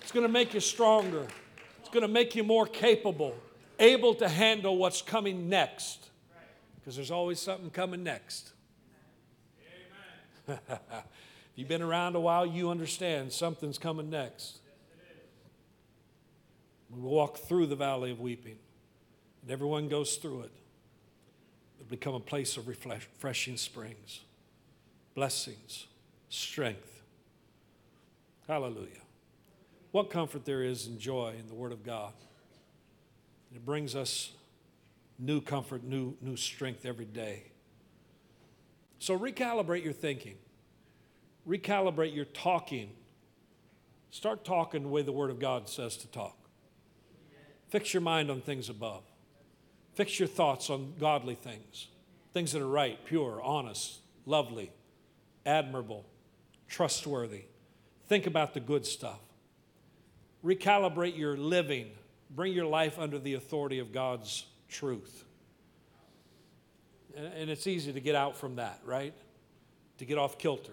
It's 0.01 0.11
going 0.11 0.27
to 0.27 0.33
make 0.33 0.53
you 0.53 0.59
stronger, 0.59 1.29
it's 1.79 1.91
going 1.91 2.03
to 2.03 2.09
make 2.09 2.35
you 2.35 2.43
more 2.43 2.67
capable, 2.67 3.37
able 3.79 4.15
to 4.17 4.29
handle 4.29 4.77
what's 4.77 5.01
coming 5.01 5.49
next, 5.49 6.11
because 6.81 6.97
there's 6.97 7.13
always 7.13 7.39
something 7.39 7.71
coming 7.71 8.03
next. 8.03 8.53
if 10.49 10.61
you've 11.55 11.69
been 11.69 11.83
around 11.83 12.17
a 12.17 12.21
while, 12.21 12.45
you 12.45 12.71
understand 12.71 13.33
something's 13.33 13.79
coming 13.79 14.11
next. 14.11 14.59
We 16.91 17.01
walk 17.01 17.39
through 17.39 17.67
the 17.67 17.77
valley 17.77 18.11
of 18.11 18.21
weeping, 18.21 18.59
and 19.43 19.51
everyone 19.51 19.89
goes 19.89 20.17
through 20.17 20.43
it. 20.43 20.53
It'll 21.79 21.89
become 21.89 22.15
a 22.15 22.21
place 22.21 22.57
of 22.57 22.69
refreshing 22.69 23.57
springs, 23.57 24.21
blessings, 25.15 25.87
strength. 26.29 27.03
Hallelujah. 28.47 28.89
What 29.93 30.11
comfort 30.11 30.45
there 30.45 30.63
is 30.63 30.87
and 30.87 30.99
joy 30.99 31.35
in 31.39 31.49
the 31.49 31.55
Word 31.55 31.73
of 31.73 31.83
God. 31.83 32.13
It 33.55 33.65
brings 33.65 33.95
us 33.95 34.33
new 35.19 35.41
comfort, 35.41 35.85
new, 35.85 36.15
new 36.21 36.37
strength 36.37 36.85
every 36.85 37.05
day. 37.05 37.52
So 39.03 39.19
recalibrate 39.19 39.83
your 39.83 39.93
thinking, 39.93 40.37
recalibrate 41.45 42.15
your 42.15 42.25
talking. 42.25 42.91
Start 44.13 44.45
talking 44.45 44.85
the 44.85 44.89
way 44.89 45.03
the 45.03 45.11
Word 45.11 45.33
of 45.33 45.41
God 45.41 45.69
says 45.69 45.97
to 45.97 46.07
talk. 46.07 46.37
Fix 47.69 47.93
your 47.93 48.01
mind 48.01 48.31
on 48.31 48.41
things 48.41 48.69
above. 48.69 49.03
Fix 49.95 50.21
your 50.21 50.29
thoughts 50.29 50.71
on 50.71 50.95
godly 51.01 51.35
things, 51.35 51.89
things 52.33 52.53
that 52.53 52.63
are 52.63 52.69
right, 52.69 53.05
pure, 53.05 53.43
honest, 53.43 53.99
lovely, 54.25 54.71
admirable, 55.45 56.07
trustworthy. 56.69 57.47
Think 58.07 58.29
about 58.29 58.55
the 58.55 58.61
good 58.61 58.87
stuff. 58.87 59.19
Recalibrate 60.45 61.19
your 61.19 61.37
living. 61.37 61.91
Bring 62.31 62.53
your 62.53 62.67
life 62.67 63.01
under 63.01 63.19
the 63.19 63.35
authority 63.35 63.81
of 63.81 63.93
God's 63.93 64.47
truth. 64.69 65.25
And 67.17 67.51
it's 67.51 67.67
easy 67.67 67.93
to 67.93 68.01
get 68.01 68.15
out 68.15 68.37
from 68.37 68.57
that, 68.57 68.81
right? 68.85 69.15
To 69.99 70.05
get 70.05 70.19
off 70.19 70.39
kilter. 70.39 70.73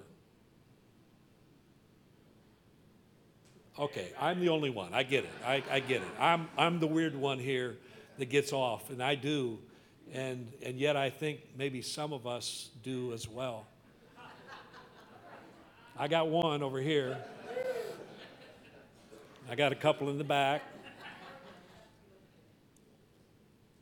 Okay, 3.77 4.11
I'm 4.19 4.39
the 4.41 4.49
only 4.49 4.69
one. 4.69 4.93
I 4.93 5.03
get 5.03 5.23
it. 5.23 5.31
I, 5.45 5.63
I 5.71 5.79
get 5.79 6.01
it. 6.01 6.07
I'm, 6.19 6.49
I'm 6.57 6.79
the 6.79 6.87
weird 6.87 7.15
one 7.15 7.39
here 7.39 7.77
that 8.17 8.25
gets 8.25 8.51
off, 8.51 8.89
and 8.89 9.01
I 9.01 9.15
do. 9.15 9.59
And, 10.13 10.51
and 10.63 10.77
yet 10.77 10.97
I 10.97 11.09
think 11.09 11.41
maybe 11.57 11.81
some 11.81 12.11
of 12.11 12.27
us 12.27 12.69
do 12.83 13.13
as 13.13 13.27
well. 13.27 13.67
I 15.97 16.07
got 16.07 16.29
one 16.29 16.63
over 16.63 16.79
here. 16.79 17.17
I 19.49 19.55
got 19.55 19.71
a 19.71 19.75
couple 19.75 20.09
in 20.09 20.17
the 20.17 20.23
back. 20.23 20.61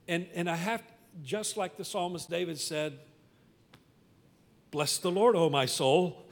And, 0.07 0.27
and 0.33 0.49
I 0.49 0.55
have, 0.55 0.81
just 1.23 1.57
like 1.57 1.77
the 1.77 1.85
psalmist 1.85 2.29
David 2.29 2.59
said, 2.59 2.99
Bless 4.71 4.97
the 4.97 5.11
Lord, 5.11 5.35
O 5.35 5.49
my 5.49 5.65
soul. 5.65 6.25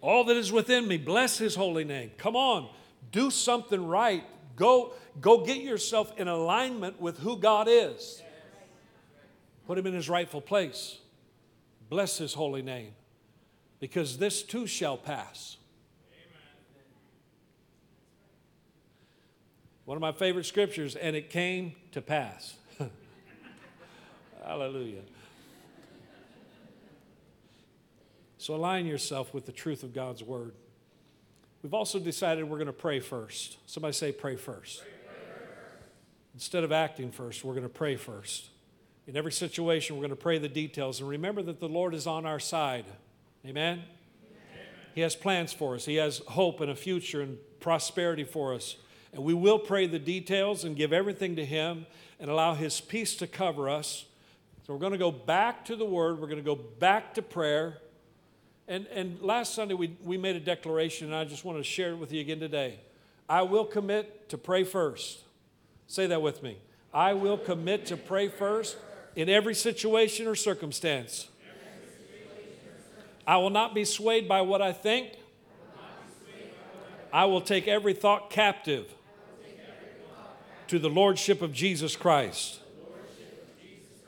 All 0.00 0.24
that 0.24 0.36
is 0.36 0.50
within 0.50 0.88
me, 0.88 0.96
bless 0.96 1.36
his 1.36 1.54
holy 1.54 1.84
name. 1.84 2.12
Come 2.16 2.36
on, 2.36 2.70
do 3.12 3.30
something 3.30 3.86
right. 3.86 4.24
Go, 4.56 4.94
go 5.20 5.44
get 5.44 5.58
yourself 5.58 6.18
in 6.18 6.28
alignment 6.28 7.00
with 7.00 7.18
who 7.18 7.36
God 7.36 7.66
is. 7.68 8.22
Put 9.66 9.78
him 9.78 9.86
in 9.86 9.94
his 9.94 10.08
rightful 10.08 10.40
place. 10.40 10.98
Bless 11.88 12.18
his 12.18 12.34
holy 12.34 12.62
name. 12.62 12.92
Because 13.78 14.18
this 14.18 14.42
too 14.42 14.66
shall 14.66 14.96
pass. 14.96 15.56
One 19.84 19.96
of 19.96 20.00
my 20.00 20.12
favorite 20.12 20.46
scriptures, 20.46 20.94
and 20.94 21.16
it 21.16 21.30
came 21.30 21.74
to 21.92 22.00
pass. 22.00 22.54
Hallelujah. 24.50 25.02
So 28.38 28.56
align 28.56 28.84
yourself 28.84 29.32
with 29.32 29.46
the 29.46 29.52
truth 29.52 29.84
of 29.84 29.94
God's 29.94 30.24
word. 30.24 30.54
We've 31.62 31.72
also 31.72 32.00
decided 32.00 32.50
we're 32.50 32.56
going 32.56 32.66
to 32.66 32.72
pray 32.72 32.98
first. 32.98 33.58
Somebody 33.70 33.92
say, 33.92 34.10
pray 34.10 34.34
first. 34.34 34.82
Instead 36.34 36.64
of 36.64 36.72
acting 36.72 37.12
first, 37.12 37.44
we're 37.44 37.52
going 37.52 37.62
to 37.62 37.68
pray 37.68 37.94
first. 37.94 38.48
In 39.06 39.16
every 39.16 39.30
situation, 39.30 39.94
we're 39.94 40.00
going 40.00 40.10
to 40.10 40.16
pray 40.16 40.38
the 40.38 40.48
details. 40.48 40.98
And 40.98 41.08
remember 41.08 41.42
that 41.42 41.60
the 41.60 41.68
Lord 41.68 41.94
is 41.94 42.08
on 42.08 42.26
our 42.26 42.40
side. 42.40 42.86
Amen? 43.46 43.84
Amen? 43.84 43.84
He 44.96 45.00
has 45.02 45.14
plans 45.14 45.52
for 45.52 45.76
us, 45.76 45.84
He 45.84 45.94
has 45.94 46.22
hope 46.26 46.60
and 46.60 46.72
a 46.72 46.74
future 46.74 47.22
and 47.22 47.38
prosperity 47.60 48.24
for 48.24 48.52
us. 48.52 48.74
And 49.12 49.22
we 49.22 49.32
will 49.32 49.60
pray 49.60 49.86
the 49.86 50.00
details 50.00 50.64
and 50.64 50.74
give 50.74 50.92
everything 50.92 51.36
to 51.36 51.44
Him 51.44 51.86
and 52.18 52.28
allow 52.28 52.54
His 52.54 52.80
peace 52.80 53.14
to 53.14 53.28
cover 53.28 53.68
us. 53.68 54.06
So 54.66 54.74
we're 54.74 54.80
going 54.80 54.92
to 54.92 54.98
go 54.98 55.10
back 55.10 55.64
to 55.66 55.76
the 55.76 55.84
Word, 55.84 56.20
we're 56.20 56.26
going 56.26 56.38
to 56.38 56.44
go 56.44 56.56
back 56.56 57.14
to 57.14 57.22
prayer. 57.22 57.78
And, 58.68 58.86
and 58.88 59.20
last 59.20 59.54
Sunday, 59.54 59.74
we, 59.74 59.96
we 60.04 60.16
made 60.16 60.36
a 60.36 60.40
declaration, 60.40 61.08
and 61.08 61.16
I 61.16 61.24
just 61.24 61.44
want 61.44 61.58
to 61.58 61.64
share 61.64 61.90
it 61.90 61.96
with 61.96 62.12
you 62.12 62.20
again 62.20 62.38
today. 62.38 62.78
I 63.28 63.42
will 63.42 63.64
commit 63.64 64.28
to 64.28 64.38
pray 64.38 64.64
first. 64.64 65.20
Say 65.86 66.06
that 66.06 66.22
with 66.22 66.42
me. 66.42 66.58
I 66.94 67.14
will 67.14 67.38
commit 67.38 67.86
to 67.86 67.96
pray 67.96 68.28
first 68.28 68.76
in 69.16 69.28
every 69.28 69.54
situation 69.54 70.26
or 70.26 70.34
circumstance. 70.34 71.28
I 73.26 73.36
will 73.38 73.50
not 73.50 73.74
be 73.74 73.84
swayed 73.84 74.28
by 74.28 74.42
what 74.42 74.62
I 74.62 74.72
think. 74.72 75.14
I 77.12 77.24
will 77.24 77.40
take 77.40 77.66
every 77.66 77.92
thought 77.92 78.30
captive 78.30 78.92
to 80.68 80.78
the 80.78 80.88
Lordship 80.88 81.42
of 81.42 81.52
Jesus 81.52 81.96
Christ. 81.96 82.59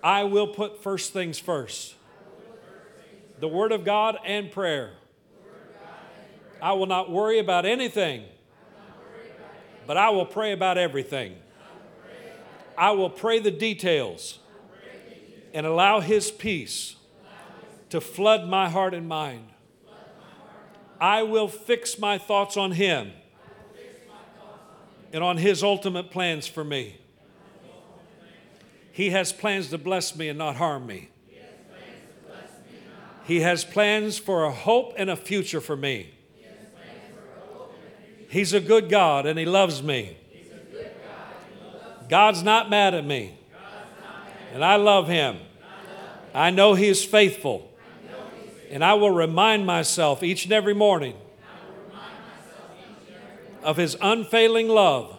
I 0.03 0.25
will 0.25 0.49
put 0.49 0.83
first 0.83 1.13
things 1.13 1.39
first 1.39 1.95
the 3.39 3.49
Word 3.49 3.73
of 3.73 3.85
God 3.85 4.19
and 4.25 4.51
prayer. 4.53 4.93
I 6.61 6.75
will 6.75 6.87
not 6.87 7.11
worry 7.11 7.41
about 7.41 7.67
anything, 7.67 8.25
but 9.85 9.97
I 9.97 10.11
will 10.11 10.27
pray 10.27 10.53
about 10.53 10.79
everything. 10.79 11.37
I 12.79 12.93
will 12.93 13.11
pray 13.11 13.41
the 13.41 13.51
details 13.51 14.39
and 15.53 15.67
allow 15.67 16.01
His 16.01 16.31
peace 16.31 16.97
to 17.91 18.01
flood 18.01 18.49
my 18.49 18.69
heart 18.69 18.95
and 18.95 19.09
mind. 19.09 19.49
I 21.01 21.25
will 21.25 21.49
fix 21.49 21.99
my 21.99 22.17
thoughts 22.17 22.57
on 22.57 22.71
Him 22.71 23.13
and 25.13 25.25
on 25.25 25.37
His 25.37 25.65
ultimate 25.65 26.13
plans 26.13 26.47
for 26.47 26.63
me. 26.63 27.02
He 28.93 29.11
has 29.11 29.33
plans 29.33 29.71
to 29.71 29.79
bless 29.79 30.15
me 30.15 30.29
and 30.29 30.39
not 30.39 30.57
harm 30.57 30.87
me. 30.87 31.09
He 33.25 33.41
has 33.41 33.65
plans 33.65 34.19
for 34.19 34.45
a 34.45 34.51
hope 34.51 34.95
and 34.97 35.09
a 35.09 35.17
future 35.17 35.61
for 35.61 35.77
me. 35.77 36.11
He's 38.29 38.53
a 38.53 38.61
good 38.61 38.89
God 38.89 39.27
and 39.27 39.39
He 39.39 39.45
loves 39.45 39.83
me. 39.83 40.17
God's 42.09 42.43
not 42.43 42.69
mad 42.69 42.95
at 42.95 43.07
me. 43.07 43.39
And 44.53 44.65
I 44.65 44.77
love 44.77 45.09
Him. 45.09 45.39
I 46.35 46.51
know 46.51 46.75
He 46.75 46.89
is 46.89 47.05
faithful. 47.05 47.71
And 48.71 48.85
I 48.85 48.95
will 48.95 49.11
remind 49.11 49.67
myself 49.67 50.23
each 50.23 50.45
and 50.45 50.53
every 50.53 50.75
morning 50.75 51.15
of 53.63 53.77
His 53.77 53.97
unfailing 54.01 54.69
love 54.69 55.17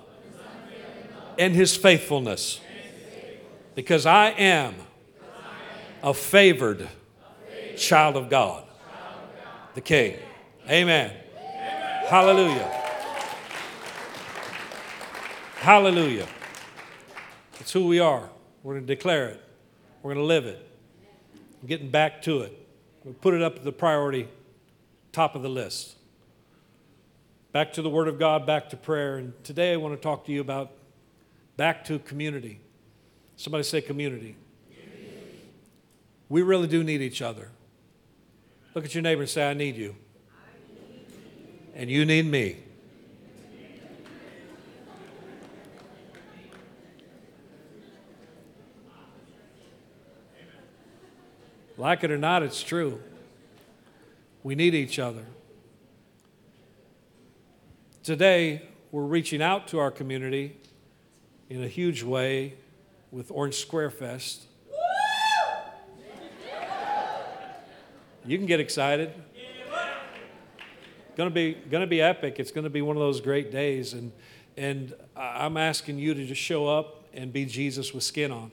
and 1.39 1.55
His 1.55 1.75
faithfulness. 1.75 2.59
Because 3.75 4.05
I 4.05 4.29
am 4.29 4.75
a 6.03 6.13
favored 6.13 6.87
child 7.77 8.15
of 8.15 8.29
God, 8.29 8.63
the 9.73 9.81
King. 9.81 10.17
Amen. 10.69 11.11
Hallelujah. 12.07 12.81
Hallelujah. 15.55 16.27
It's 17.59 17.71
who 17.71 17.87
we 17.87 17.99
are. 17.99 18.29
We're 18.61 18.73
going 18.73 18.85
to 18.85 18.95
declare 18.95 19.29
it, 19.29 19.41
we're 20.01 20.13
going 20.13 20.23
to 20.23 20.27
live 20.27 20.45
it. 20.45 20.69
I'm 21.61 21.67
getting 21.67 21.89
back 21.89 22.21
to 22.23 22.41
it. 22.41 22.67
We 23.03 23.13
put 23.13 23.33
it 23.33 23.41
up 23.41 23.55
at 23.55 23.63
the 23.63 23.71
priority 23.71 24.27
top 25.11 25.35
of 25.35 25.41
the 25.41 25.49
list. 25.49 25.95
Back 27.53 27.73
to 27.73 27.81
the 27.81 27.89
Word 27.89 28.07
of 28.07 28.19
God, 28.19 28.45
back 28.45 28.69
to 28.71 28.77
prayer. 28.77 29.17
And 29.17 29.33
today 29.43 29.73
I 29.73 29.77
want 29.77 29.95
to 29.95 30.01
talk 30.01 30.25
to 30.25 30.31
you 30.31 30.41
about 30.41 30.71
back 31.55 31.85
to 31.85 31.99
community. 31.99 32.59
Somebody 33.43 33.65
say 33.65 33.81
community. 33.81 34.37
We 36.29 36.43
really 36.43 36.69
do 36.69 36.81
need 36.81 37.01
each 37.01 37.21
other. 37.21 37.49
Look 38.73 38.85
at 38.85 38.95
your 38.95 39.01
neighbor 39.01 39.23
and 39.23 39.29
say, 39.29 39.49
I 39.49 39.53
need 39.53 39.75
you. 39.75 39.97
And 41.75 41.89
you 41.89 42.05
need 42.05 42.25
me. 42.25 42.55
Like 51.77 52.05
it 52.05 52.11
or 52.11 52.17
not, 52.17 52.43
it's 52.43 52.63
true. 52.63 53.01
We 54.41 54.55
need 54.55 54.73
each 54.73 54.99
other. 54.99 55.25
Today, 58.03 58.69
we're 58.93 59.03
reaching 59.03 59.41
out 59.41 59.67
to 59.67 59.79
our 59.79 59.91
community 59.91 60.55
in 61.49 61.61
a 61.61 61.67
huge 61.67 62.03
way 62.03 62.53
with 63.13 63.29
Orange 63.29 63.53
Square 63.55 63.91
Fest. 63.91 64.41
You 68.25 68.37
can 68.37 68.47
get 68.47 68.59
excited. 68.59 69.13
To 71.17 71.29
be 71.29 71.53
to 71.71 71.87
be 71.87 72.01
epic. 72.01 72.39
It's 72.39 72.51
to 72.51 72.69
be 72.71 72.81
one 72.81 72.95
of 72.95 73.01
those 73.01 73.21
great 73.21 73.51
days, 73.51 73.93
and 73.93 74.11
and 74.57 74.93
I'm 75.15 75.57
asking 75.57 75.99
you 75.99 76.15
to 76.15 76.25
just 76.25 76.41
show 76.41 76.67
up 76.67 77.03
and 77.13 77.31
be 77.31 77.45
Jesus 77.45 77.93
with 77.93 78.03
skin 78.03 78.31
on. 78.31 78.49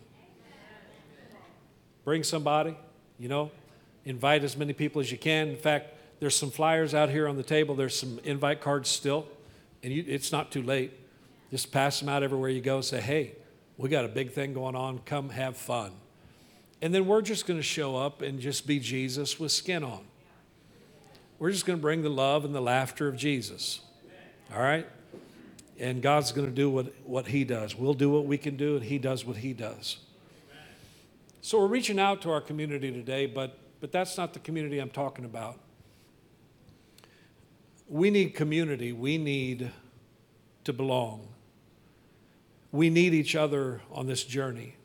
Bring 2.05 2.23
somebody, 2.23 2.76
you 3.19 3.29
know, 3.29 3.50
invite 4.05 4.45
as 4.45 4.57
many 4.57 4.75
people 4.75 5.00
as 5.00 5.11
you 5.11 5.17
can. 5.17 5.49
In 5.49 5.57
fact, 5.57 5.95
there's 6.19 6.37
some 6.37 6.50
flyers 6.50 6.93
out 6.93 7.09
here 7.09 7.26
on 7.29 7.37
the 7.37 7.43
table. 7.43 7.75
There's 7.75 7.99
some 7.99 8.21
invite 8.25 8.61
cards 8.61 8.90
still, 8.90 9.26
and 9.83 9.90
you, 9.90 10.05
it's 10.07 10.33
not 10.33 10.50
too 10.50 10.62
late. 10.62 10.93
Just 11.50 11.73
pass 11.73 12.00
them 12.00 12.11
out 12.11 12.23
everywhere 12.23 12.50
you 12.50 12.61
go. 12.61 12.83
Say, 12.83 13.00
hey, 13.00 13.37
we 13.81 13.89
got 13.89 14.05
a 14.05 14.09
big 14.09 14.33
thing 14.33 14.53
going 14.53 14.77
on. 14.77 14.99
Come 15.07 15.31
have 15.31 15.57
fun. 15.57 15.93
And 16.83 16.95
then 16.95 17.07
we're 17.07 17.23
just 17.23 17.47
going 17.47 17.59
to 17.59 17.65
show 17.65 17.97
up 17.97 18.21
and 18.21 18.39
just 18.39 18.67
be 18.67 18.79
Jesus 18.79 19.41
with 19.41 19.53
skin 19.53 19.83
on. 19.83 20.05
We're 21.39 21.51
just 21.51 21.65
going 21.65 21.79
to 21.79 21.81
bring 21.81 22.03
the 22.03 22.11
love 22.11 22.45
and 22.45 22.55
the 22.55 22.61
laughter 22.61 23.09
of 23.09 23.17
Jesus. 23.17 23.81
All 24.55 24.61
right? 24.61 24.87
And 25.79 26.03
God's 26.03 26.31
going 26.31 26.47
to 26.47 26.55
do 26.55 26.69
what, 26.69 26.93
what 27.07 27.29
He 27.29 27.43
does. 27.43 27.75
We'll 27.75 27.95
do 27.95 28.11
what 28.11 28.27
we 28.27 28.37
can 28.37 28.59
do, 28.59 28.77
and 28.77 28.85
He 28.85 28.99
does 28.99 29.25
what 29.25 29.39
He 29.39 29.55
does. 29.55 29.97
So 31.41 31.59
we're 31.59 31.67
reaching 31.67 31.99
out 31.99 32.21
to 32.23 32.31
our 32.31 32.43
community 32.43 32.93
today, 32.93 33.25
but, 33.25 33.59
but 33.81 33.93
that's 33.93 34.19
not 34.19 34.35
the 34.35 34.41
community 34.41 34.79
I'm 34.79 34.91
talking 34.91 35.25
about. 35.25 35.59
We 37.89 38.11
need 38.11 38.35
community. 38.35 38.93
We 38.93 39.17
need 39.17 39.71
to 40.65 40.75
belong. 40.75 41.29
We 42.73 42.91
need 42.91 43.15
each 43.15 43.35
other 43.35 43.81
on 43.91 44.07
this 44.07 44.25
journey. 44.25 44.77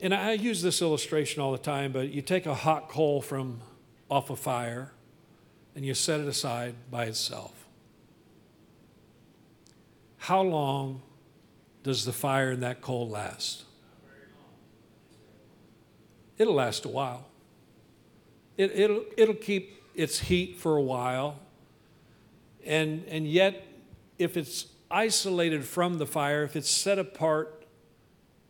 And 0.00 0.14
I 0.14 0.32
use 0.32 0.62
this 0.62 0.80
illustration 0.80 1.42
all 1.42 1.52
the 1.52 1.58
time, 1.58 1.92
but 1.92 2.10
you 2.10 2.22
take 2.22 2.46
a 2.46 2.54
hot 2.54 2.88
coal 2.88 3.20
from 3.20 3.60
off 4.10 4.30
a 4.30 4.36
fire 4.36 4.92
and 5.74 5.84
you 5.84 5.94
set 5.94 6.20
it 6.20 6.26
aside 6.26 6.74
by 6.90 7.04
itself. 7.04 7.66
How 10.16 10.42
long 10.42 11.02
does 11.82 12.04
the 12.04 12.12
fire 12.12 12.50
in 12.50 12.60
that 12.60 12.80
coal 12.80 13.08
last? 13.08 13.64
It'll 16.38 16.54
last 16.54 16.84
a 16.86 16.88
while. 16.88 17.26
It, 18.56 18.72
it'll, 18.74 19.04
it'll 19.16 19.34
keep 19.34 19.82
its 19.94 20.18
heat 20.18 20.56
for 20.56 20.76
a 20.76 20.82
while. 20.82 21.38
And, 22.64 23.04
and 23.08 23.26
yet, 23.26 23.66
if 24.18 24.36
it's 24.36 24.66
isolated 24.90 25.64
from 25.64 25.98
the 25.98 26.06
fire, 26.06 26.42
if 26.42 26.56
it's 26.56 26.70
set 26.70 26.98
apart 26.98 27.64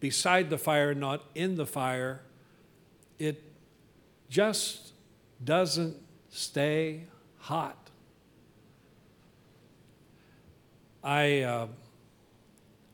beside 0.00 0.50
the 0.50 0.59
fire, 0.59 0.94
not 0.94 1.22
in 1.35 1.57
the 1.57 1.66
fire, 1.66 2.22
it 3.18 3.42
just 4.29 4.92
doesn't 5.44 5.96
stay 6.31 7.05
hot. 7.38 7.90
I, 11.03 11.42
uh, 11.42 11.66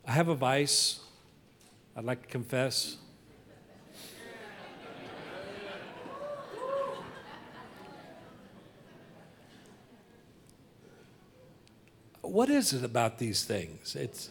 I 0.06 0.12
have 0.12 0.28
a 0.28 0.34
vice, 0.34 1.00
I'd 1.96 2.04
like 2.04 2.22
to 2.22 2.28
confess. 2.28 2.96
What 12.28 12.50
is 12.50 12.72
it 12.72 12.84
about 12.84 13.18
these 13.18 13.44
things? 13.44 13.94
It's 13.94 14.30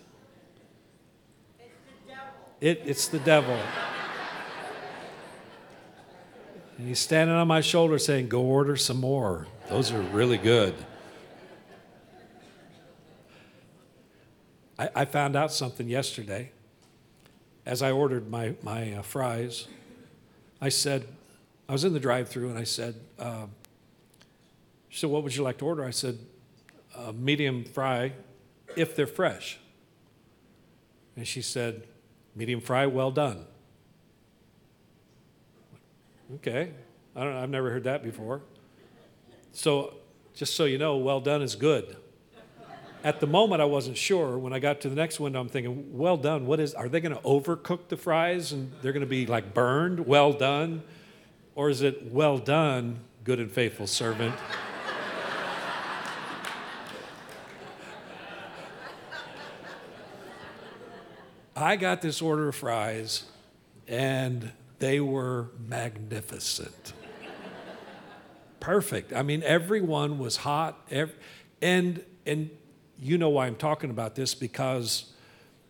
it, 2.61 2.81
it's 2.85 3.07
the 3.07 3.19
devil. 3.19 3.57
And 6.77 6.87
he's 6.87 6.99
standing 6.99 7.35
on 7.35 7.47
my 7.47 7.61
shoulder 7.61 7.97
saying, 7.97 8.29
Go 8.29 8.41
order 8.41 8.75
some 8.75 8.97
more. 8.97 9.47
Those 9.69 9.91
are 9.91 10.01
really 10.01 10.37
good. 10.37 10.73
I, 14.77 14.89
I 14.95 15.05
found 15.05 15.35
out 15.35 15.53
something 15.53 15.87
yesterday 15.87 16.51
as 17.65 17.81
I 17.81 17.91
ordered 17.91 18.29
my, 18.29 18.55
my 18.61 18.93
uh, 18.93 19.01
fries. 19.01 19.67
I 20.61 20.69
said, 20.69 21.07
I 21.69 21.71
was 21.71 21.83
in 21.83 21.93
the 21.93 21.99
drive 21.99 22.29
through 22.29 22.49
and 22.49 22.59
I 22.59 22.63
said, 22.63 22.95
uh, 23.17 23.47
She 24.89 24.99
said, 24.99 25.09
What 25.09 25.23
would 25.23 25.35
you 25.35 25.43
like 25.43 25.59
to 25.59 25.65
order? 25.65 25.85
I 25.85 25.91
said, 25.91 26.19
Uh, 26.95 27.11
medium 27.11 27.63
fry 27.63 28.13
if 28.75 28.95
they're 28.95 29.07
fresh. 29.07 29.59
And 31.15 31.27
she 31.27 31.41
said, 31.41 31.87
Medium 32.35 32.59
fry, 32.59 32.85
well 32.85 33.11
done. 33.11 33.45
Okay, 36.35 36.71
I 37.15 37.23
don't, 37.23 37.33
I've 37.33 37.49
never 37.49 37.69
heard 37.69 37.85
that 37.85 38.03
before. 38.03 38.41
So, 39.53 39.93
just 40.33 40.55
so 40.55 40.65
you 40.65 40.77
know, 40.77 40.97
well 40.97 41.21
done 41.21 41.41
is 41.41 41.55
good. 41.55 41.95
At 43.05 43.19
the 43.19 43.27
moment, 43.27 43.61
I 43.61 43.65
wasn't 43.65 43.95
sure. 43.95 44.37
When 44.37 44.51
I 44.51 44.59
got 44.59 44.81
to 44.81 44.89
the 44.89 44.95
next 44.95 45.19
window, 45.19 45.39
I'm 45.39 45.47
thinking, 45.47 45.95
well 45.95 46.17
done. 46.17 46.47
What 46.47 46.59
is? 46.59 46.73
Are 46.73 46.89
they 46.89 46.99
going 46.99 47.15
to 47.15 47.21
overcook 47.21 47.87
the 47.87 47.95
fries 47.95 48.51
and 48.51 48.71
they're 48.81 48.91
going 48.91 49.01
to 49.01 49.07
be 49.07 49.27
like 49.27 49.53
burned? 49.53 50.05
Well 50.05 50.33
done, 50.33 50.81
or 51.53 51.69
is 51.69 51.83
it 51.83 52.11
well 52.11 52.39
done, 52.39 52.99
good 53.23 53.39
and 53.39 53.51
faithful 53.51 53.87
servant? 53.87 54.35
I 61.55 61.77
got 61.77 62.01
this 62.01 62.21
order 62.21 62.49
of 62.49 62.55
fries, 62.55 63.23
and 63.87 64.51
they 64.79 64.99
were 64.99 65.51
magnificent. 65.67 66.93
Perfect. 68.59 69.13
I 69.13 69.21
mean, 69.21 69.41
everyone 69.43 70.19
was 70.19 70.37
hot. 70.37 70.85
Every, 70.91 71.15
and, 71.61 72.03
and 72.25 72.49
you 72.99 73.17
know 73.17 73.29
why 73.29 73.47
I'm 73.47 73.55
talking 73.55 73.89
about 73.89 74.15
this 74.15 74.35
because 74.35 75.13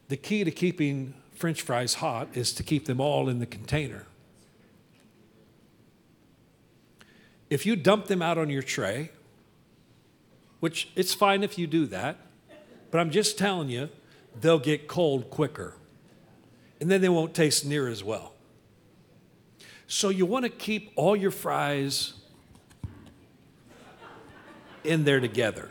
the 0.08 0.18
key 0.18 0.44
to 0.44 0.52
keeping 0.52 1.14
french 1.36 1.62
fries 1.62 1.96
hot 1.96 2.30
is 2.34 2.54
to 2.54 2.64
keep 2.64 2.86
them 2.86 3.00
all 3.00 3.30
in 3.30 3.40
the 3.40 3.46
container. 3.46 4.06
If 7.50 7.66
you 7.66 7.76
dump 7.76 8.08
them 8.08 8.22
out 8.22 8.38
on 8.38 8.50
your 8.50 8.64
tray, 8.64 9.12
which 10.62 10.90
it's 10.96 11.14
fine 11.14 11.44
if 11.44 11.60
you 11.60 11.68
do 11.68 11.86
that, 11.88 12.18
but 12.90 13.00
I'm 13.00 13.12
just 13.12 13.38
telling 13.38 13.70
you, 13.70 13.90
they'll 14.42 14.60
get 14.60 14.88
cold 14.88 15.30
quicker. 15.30 15.76
And 16.80 16.92
then 16.92 17.02
they 17.02 17.10
won't 17.10 17.34
taste 17.34 17.66
near 17.66 17.88
as 17.88 18.04
well. 18.04 18.34
So 19.88 20.10
you 20.10 20.26
want 20.26 20.44
to 20.44 20.50
keep 20.50 20.92
all 20.96 21.16
your 21.16 21.32
fries 21.32 22.14
in 24.84 25.04
there 25.04 25.20
together. 25.20 25.70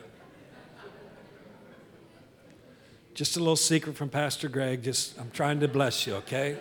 Just 3.15 3.37
a 3.37 3.39
little 3.39 3.57
secret 3.57 3.97
from 3.97 4.09
Pastor 4.09 4.49
Greg. 4.49 4.83
Just 4.83 5.19
I'm 5.19 5.31
trying 5.31 5.61
to 5.61 5.69
bless 5.69 6.07
you, 6.07 6.15
okay? 6.15 6.57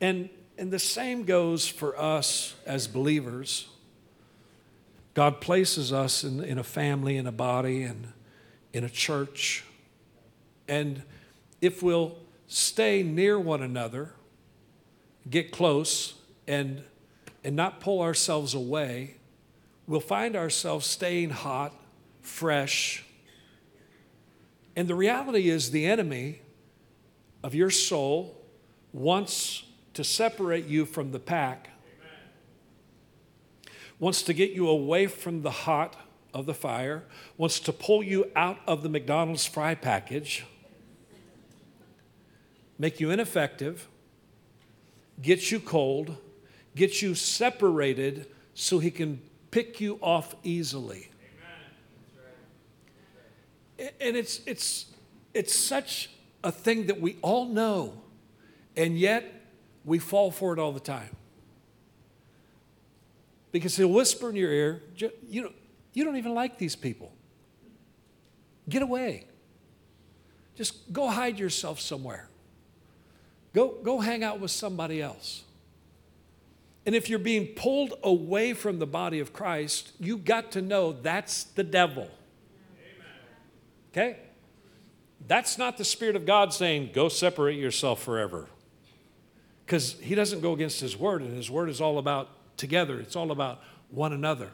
And 0.00 0.28
and 0.58 0.70
the 0.70 0.78
same 0.78 1.24
goes 1.24 1.66
for 1.66 1.98
us 1.98 2.54
as 2.66 2.86
believers. 2.86 3.68
God 5.14 5.40
places 5.40 5.90
us 5.90 6.22
in, 6.22 6.44
in 6.44 6.58
a 6.58 6.62
family, 6.62 7.16
in 7.16 7.26
a 7.26 7.32
body, 7.32 7.82
and 7.82 8.12
in 8.72 8.84
a 8.84 8.88
church. 8.88 9.64
And 10.68 11.02
if 11.60 11.82
we'll 11.82 12.16
stay 12.46 13.02
near 13.02 13.38
one 13.38 13.62
another, 13.62 14.12
get 15.28 15.50
close, 15.50 16.14
and, 16.46 16.82
and 17.44 17.54
not 17.54 17.80
pull 17.80 18.00
ourselves 18.00 18.54
away, 18.54 19.16
we'll 19.86 20.00
find 20.00 20.36
ourselves 20.36 20.86
staying 20.86 21.30
hot, 21.30 21.74
fresh, 22.20 23.04
And 24.76 24.88
the 24.88 24.94
reality 24.94 25.50
is, 25.50 25.70
the 25.72 25.86
enemy 25.86 26.40
of 27.42 27.54
your 27.54 27.70
soul 27.70 28.40
wants 28.92 29.64
to 29.94 30.04
separate 30.04 30.66
you 30.66 30.86
from 30.86 31.12
the 31.12 31.18
pack, 31.18 31.70
wants 33.98 34.22
to 34.22 34.32
get 34.32 34.52
you 34.52 34.68
away 34.68 35.06
from 35.06 35.42
the 35.42 35.50
hot 35.50 35.96
of 36.32 36.46
the 36.46 36.54
fire, 36.54 37.04
wants 37.36 37.60
to 37.60 37.72
pull 37.72 38.02
you 38.02 38.30
out 38.36 38.58
of 38.66 38.82
the 38.82 38.88
McDonald's 38.88 39.46
fry 39.46 39.74
package, 39.74 40.44
make 42.78 43.00
you 43.00 43.10
ineffective, 43.10 43.88
get 45.20 45.50
you 45.50 45.60
cold, 45.60 46.16
get 46.74 47.02
you 47.02 47.14
separated 47.14 48.26
so 48.54 48.78
he 48.78 48.90
can 48.90 49.20
pick 49.50 49.80
you 49.80 49.98
off 50.00 50.34
easily. 50.42 51.10
And 53.78 54.16
it's, 54.16 54.40
it's, 54.46 54.86
it's 55.32 55.54
such 55.54 56.10
a 56.44 56.52
thing 56.52 56.86
that 56.86 57.00
we 57.00 57.16
all 57.22 57.46
know, 57.46 57.94
and 58.76 58.98
yet 58.98 59.24
we 59.84 59.98
fall 59.98 60.30
for 60.30 60.52
it 60.52 60.58
all 60.58 60.72
the 60.72 60.80
time. 60.80 61.16
Because 63.52 63.76
he'll 63.76 63.88
whisper 63.88 64.30
in 64.30 64.36
your 64.36 64.52
ear, 64.52 64.82
you, 65.28 65.42
know, 65.42 65.52
you 65.92 66.04
don't 66.04 66.16
even 66.16 66.34
like 66.34 66.58
these 66.58 66.76
people. 66.76 67.12
Get 68.68 68.82
away. 68.82 69.26
Just 70.54 70.92
go 70.92 71.08
hide 71.08 71.38
yourself 71.38 71.80
somewhere. 71.80 72.28
Go, 73.52 73.76
go 73.82 73.98
hang 73.98 74.22
out 74.22 74.40
with 74.40 74.50
somebody 74.50 75.02
else. 75.02 75.44
And 76.86 76.94
if 76.94 77.10
you're 77.10 77.18
being 77.18 77.48
pulled 77.48 77.94
away 78.02 78.54
from 78.54 78.78
the 78.78 78.86
body 78.86 79.20
of 79.20 79.32
Christ, 79.32 79.92
you've 79.98 80.24
got 80.24 80.52
to 80.52 80.62
know 80.62 80.92
that's 80.92 81.44
the 81.44 81.64
devil. 81.64 82.10
Okay? 83.90 84.18
That's 85.26 85.58
not 85.58 85.76
the 85.76 85.84
Spirit 85.84 86.16
of 86.16 86.24
God 86.24 86.52
saying, 86.52 86.90
go 86.92 87.08
separate 87.08 87.56
yourself 87.56 88.02
forever. 88.02 88.46
Because 89.66 89.96
He 90.00 90.14
doesn't 90.14 90.40
go 90.40 90.52
against 90.52 90.80
His 90.80 90.96
Word, 90.96 91.22
and 91.22 91.36
His 91.36 91.50
Word 91.50 91.68
is 91.68 91.80
all 91.80 91.98
about 91.98 92.28
together, 92.56 93.00
it's 93.00 93.16
all 93.16 93.30
about 93.30 93.60
one 93.90 94.12
another. 94.12 94.50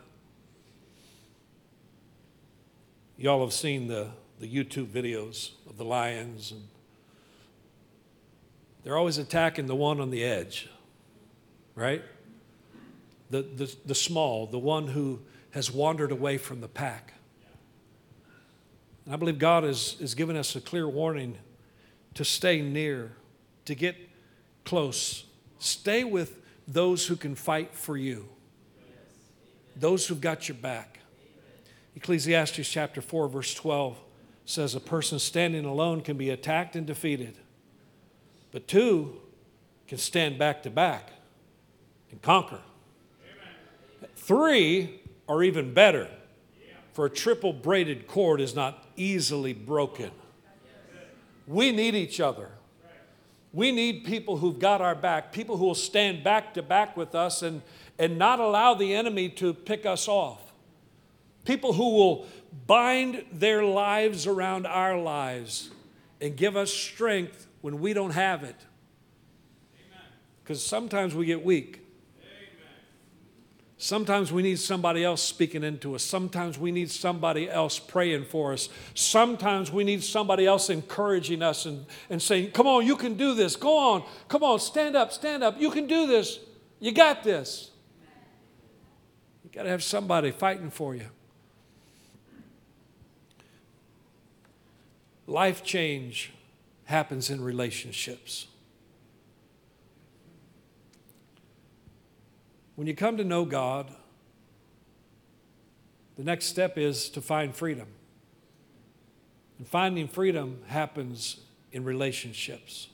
Y'all 3.18 3.40
have 3.40 3.54
seen 3.54 3.86
the, 3.86 4.08
the 4.40 4.46
YouTube 4.46 4.88
videos 4.88 5.52
of 5.68 5.78
the 5.78 5.84
lions, 5.84 6.52
and 6.52 6.62
they're 8.84 8.98
always 8.98 9.16
attacking 9.16 9.66
the 9.66 9.74
one 9.74 10.00
on 10.00 10.10
the 10.10 10.22
edge, 10.22 10.68
right? 11.74 12.02
The, 13.30 13.40
the, 13.40 13.74
the 13.86 13.94
small, 13.94 14.46
the 14.46 14.58
one 14.58 14.88
who 14.88 15.20
has 15.52 15.72
wandered 15.72 16.12
away 16.12 16.36
from 16.36 16.60
the 16.60 16.68
pack. 16.68 17.14
And 19.06 19.14
I 19.14 19.16
believe 19.16 19.38
God 19.38 19.64
has, 19.64 19.96
has 20.00 20.14
given 20.14 20.36
us 20.36 20.54
a 20.54 20.60
clear 20.60 20.86
warning 20.86 21.38
to 22.14 22.24
stay 22.24 22.60
near, 22.60 23.12
to 23.64 23.74
get 23.74 23.96
close. 24.66 25.24
Stay 25.58 26.04
with 26.04 26.42
those 26.68 27.06
who 27.06 27.16
can 27.16 27.34
fight 27.34 27.74
for 27.74 27.96
you, 27.96 28.28
those 29.74 30.06
who've 30.06 30.20
got 30.20 30.48
your 30.48 30.58
back. 30.58 30.98
Ecclesiastes 31.96 32.68
chapter 32.68 33.00
4, 33.00 33.28
verse 33.28 33.54
12 33.54 33.98
says, 34.44 34.74
A 34.74 34.80
person 34.80 35.18
standing 35.18 35.64
alone 35.64 36.02
can 36.02 36.16
be 36.16 36.30
attacked 36.30 36.76
and 36.76 36.86
defeated, 36.86 37.36
but 38.52 38.68
two 38.68 39.20
can 39.88 39.98
stand 39.98 40.38
back 40.38 40.62
to 40.62 40.70
back 40.70 41.10
and 42.10 42.22
conquer. 42.22 42.60
Amen. 44.00 44.10
Three 44.14 45.00
are 45.28 45.42
even 45.42 45.74
better 45.74 46.08
for 46.96 47.04
a 47.04 47.10
triple 47.10 47.52
braided 47.52 48.06
cord 48.06 48.40
is 48.40 48.54
not 48.54 48.86
easily 48.96 49.52
broken. 49.52 50.10
We 51.46 51.70
need 51.70 51.94
each 51.94 52.20
other. 52.20 52.48
We 53.52 53.70
need 53.70 54.06
people 54.06 54.38
who've 54.38 54.58
got 54.58 54.80
our 54.80 54.94
back, 54.94 55.30
people 55.30 55.58
who 55.58 55.66
will 55.66 55.74
stand 55.74 56.24
back 56.24 56.54
to 56.54 56.62
back 56.62 56.96
with 56.96 57.14
us 57.14 57.42
and, 57.42 57.60
and 57.98 58.16
not 58.18 58.40
allow 58.40 58.72
the 58.72 58.94
enemy 58.94 59.28
to 59.28 59.52
pick 59.52 59.84
us 59.84 60.08
off. 60.08 60.45
People 61.46 61.72
who 61.72 61.94
will 61.94 62.26
bind 62.66 63.24
their 63.32 63.64
lives 63.64 64.26
around 64.26 64.66
our 64.66 64.98
lives 64.98 65.70
and 66.20 66.36
give 66.36 66.56
us 66.56 66.72
strength 66.72 67.46
when 67.60 67.80
we 67.80 67.92
don't 67.92 68.10
have 68.10 68.44
it. 68.44 68.56
Because 70.42 70.64
sometimes 70.64 71.14
we 71.14 71.26
get 71.26 71.44
weak. 71.44 71.82
Sometimes 73.78 74.32
we 74.32 74.42
need 74.42 74.58
somebody 74.58 75.04
else 75.04 75.22
speaking 75.22 75.62
into 75.62 75.94
us. 75.94 76.02
Sometimes 76.02 76.58
we 76.58 76.72
need 76.72 76.90
somebody 76.90 77.50
else 77.50 77.78
praying 77.78 78.24
for 78.24 78.54
us. 78.54 78.70
Sometimes 78.94 79.70
we 79.70 79.84
need 79.84 80.02
somebody 80.02 80.46
else 80.46 80.70
encouraging 80.70 81.42
us 81.42 81.66
and, 81.66 81.84
and 82.08 82.22
saying, 82.22 82.52
Come 82.52 82.66
on, 82.66 82.86
you 82.86 82.96
can 82.96 83.14
do 83.14 83.34
this. 83.34 83.54
Go 83.54 83.76
on. 83.76 84.02
Come 84.28 84.42
on, 84.42 84.60
stand 84.60 84.96
up, 84.96 85.12
stand 85.12 85.44
up. 85.44 85.60
You 85.60 85.70
can 85.70 85.86
do 85.86 86.06
this. 86.06 86.40
You 86.80 86.92
got 86.92 87.22
this. 87.22 87.70
You 89.44 89.50
got 89.50 89.64
to 89.64 89.68
have 89.68 89.82
somebody 89.82 90.30
fighting 90.30 90.70
for 90.70 90.94
you. 90.94 91.10
Life 95.36 95.62
change 95.62 96.32
happens 96.86 97.28
in 97.28 97.44
relationships. 97.44 98.46
When 102.74 102.86
you 102.86 102.94
come 102.94 103.18
to 103.18 103.22
know 103.22 103.44
God, 103.44 103.92
the 106.16 106.24
next 106.24 106.46
step 106.46 106.78
is 106.78 107.10
to 107.10 107.20
find 107.20 107.54
freedom. 107.54 107.86
And 109.58 109.68
finding 109.68 110.08
freedom 110.08 110.62
happens 110.68 111.40
in 111.70 111.84
relationships. 111.84 112.88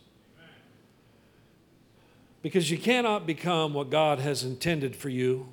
Because 2.42 2.72
you 2.72 2.76
cannot 2.76 3.24
become 3.24 3.72
what 3.72 3.88
God 3.88 4.18
has 4.18 4.42
intended 4.42 4.96
for 4.96 5.11
you 5.11 5.46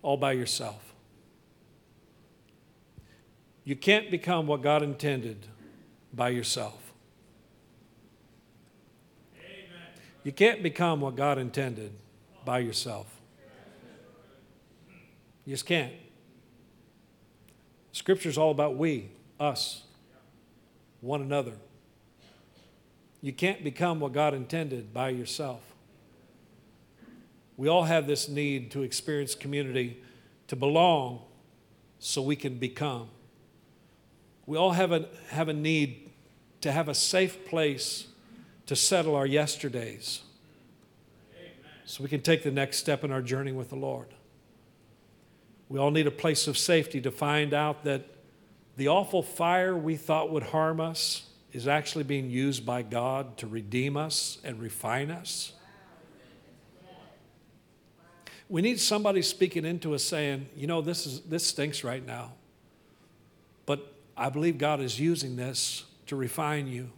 all 0.00 0.16
by 0.16 0.32
yourself. 0.32 0.94
You 3.62 3.76
can't 3.76 4.10
become 4.10 4.46
what 4.46 4.62
God 4.62 4.82
intended 4.82 5.44
by 6.18 6.30
yourself. 6.30 6.92
Amen. 9.36 9.80
You 10.24 10.32
can't 10.32 10.62
become 10.62 11.00
what 11.00 11.16
God 11.16 11.38
intended 11.38 11.92
by 12.44 12.58
yourself. 12.58 13.06
You 15.46 15.54
just 15.54 15.64
can't. 15.64 15.92
Scripture's 17.92 18.36
all 18.36 18.50
about 18.50 18.76
we, 18.76 19.10
us, 19.40 19.84
one 21.00 21.22
another. 21.22 21.52
You 23.22 23.32
can't 23.32 23.62
become 23.64 24.00
what 24.00 24.12
God 24.12 24.34
intended 24.34 24.92
by 24.92 25.10
yourself. 25.10 25.60
We 27.56 27.68
all 27.68 27.84
have 27.84 28.06
this 28.06 28.28
need 28.28 28.72
to 28.72 28.82
experience 28.82 29.34
community, 29.34 30.02
to 30.48 30.56
belong, 30.56 31.22
so 31.98 32.22
we 32.22 32.36
can 32.36 32.58
become. 32.58 33.08
We 34.46 34.56
all 34.56 34.72
have 34.72 34.92
a, 34.92 35.08
have 35.28 35.48
a 35.48 35.52
need 35.52 36.07
to 36.60 36.72
have 36.72 36.88
a 36.88 36.94
safe 36.94 37.46
place 37.46 38.08
to 38.66 38.76
settle 38.76 39.14
our 39.14 39.26
yesterdays 39.26 40.22
so 41.84 42.02
we 42.02 42.08
can 42.08 42.20
take 42.20 42.42
the 42.42 42.50
next 42.50 42.76
step 42.78 43.02
in 43.02 43.10
our 43.10 43.22
journey 43.22 43.52
with 43.52 43.70
the 43.70 43.76
Lord. 43.76 44.08
We 45.70 45.78
all 45.78 45.90
need 45.90 46.06
a 46.06 46.10
place 46.10 46.46
of 46.46 46.58
safety 46.58 47.00
to 47.00 47.10
find 47.10 47.54
out 47.54 47.84
that 47.84 48.04
the 48.76 48.88
awful 48.88 49.22
fire 49.22 49.76
we 49.76 49.96
thought 49.96 50.30
would 50.30 50.42
harm 50.42 50.80
us 50.80 51.24
is 51.52 51.66
actually 51.66 52.04
being 52.04 52.30
used 52.30 52.66
by 52.66 52.82
God 52.82 53.38
to 53.38 53.46
redeem 53.46 53.96
us 53.96 54.38
and 54.44 54.60
refine 54.60 55.10
us. 55.10 55.52
We 58.50 58.62
need 58.62 58.80
somebody 58.80 59.22
speaking 59.22 59.64
into 59.64 59.94
us 59.94 60.02
saying, 60.02 60.48
you 60.56 60.66
know, 60.66 60.80
this, 60.80 61.06
is, 61.06 61.20
this 61.22 61.46
stinks 61.46 61.84
right 61.84 62.04
now. 62.04 62.32
But 63.66 63.92
I 64.16 64.28
believe 64.30 64.58
God 64.58 64.80
is 64.80 64.98
using 64.98 65.36
this 65.36 65.84
to 66.08 66.16
refine 66.16 66.66
you. 66.66 66.90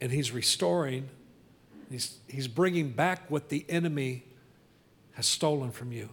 And 0.00 0.10
He's 0.10 0.32
restoring, 0.32 1.08
He's, 1.90 2.18
he's 2.26 2.48
bringing 2.48 2.90
back 2.90 3.30
what 3.30 3.50
the 3.50 3.66
enemy 3.68 4.24
has 5.12 5.26
stolen 5.26 5.70
from 5.70 5.92
you. 5.92 6.08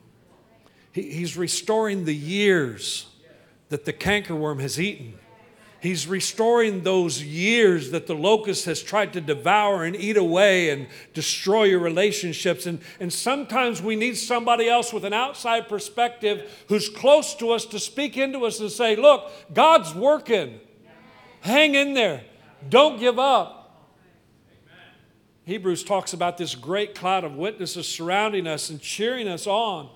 He, 0.92 1.04
he's 1.04 1.38
restoring 1.38 2.04
the 2.04 2.16
years 2.16 3.08
that 3.70 3.86
the 3.86 3.94
cankerworm 3.94 4.60
has 4.60 4.80
eaten. 4.80 5.14
He's 5.82 6.06
restoring 6.06 6.84
those 6.84 7.24
years 7.24 7.92
that 7.92 8.08
the 8.08 8.16
locust 8.16 8.66
has 8.66 8.84
tried 8.84 9.14
to 9.14 9.22
devour 9.22 9.86
and 9.86 9.96
eat 9.96 10.18
away 10.18 10.72
and 10.72 10.88
destroy 11.14 11.64
your 11.64 11.80
relationships. 11.80 12.66
And, 12.66 12.82
and 13.00 13.14
sometimes 13.14 13.82
we 13.82 13.96
need 13.96 14.18
somebody 14.18 14.68
else 14.68 14.92
with 14.92 15.06
an 15.06 15.14
outside 15.14 15.70
perspective 15.70 16.66
who's 16.68 16.90
close 16.90 17.34
to 17.36 17.52
us 17.52 17.64
to 17.68 17.80
speak 17.80 18.18
into 18.18 18.46
us 18.46 18.60
and 18.60 18.70
say, 18.70 18.98
Look, 18.98 19.32
God's 19.54 19.96
working. 19.96 20.60
Hang 21.42 21.76
in 21.76 21.94
there. 21.94 22.24
Don't 22.68 23.00
give 23.00 23.18
up. 23.18 23.56
Hebrews 25.46 25.84
talks 25.84 26.14
about 26.14 26.38
this 26.38 26.54
great 26.54 26.94
cloud 26.94 27.24
of 27.24 27.36
witnesses 27.36 27.88
surrounding 27.88 28.46
us 28.46 28.70
and 28.70 28.80
cheering 28.80 29.28
us 29.28 29.48
on. 29.48 29.90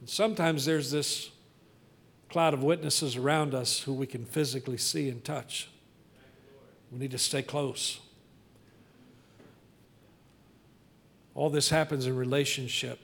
And 0.00 0.08
sometimes 0.10 0.66
there's 0.66 0.90
this 0.90 1.30
cloud 2.28 2.52
of 2.52 2.62
witnesses 2.62 3.16
around 3.16 3.54
us 3.54 3.80
who 3.80 3.94
we 3.94 4.06
can 4.06 4.26
physically 4.26 4.76
see 4.76 5.08
and 5.08 5.24
touch. 5.24 5.70
We 6.92 6.98
need 6.98 7.12
to 7.12 7.18
stay 7.18 7.42
close. 7.42 8.00
All 11.34 11.50
this 11.50 11.70
happens 11.70 12.06
in 12.06 12.16
relationship. 12.16 12.98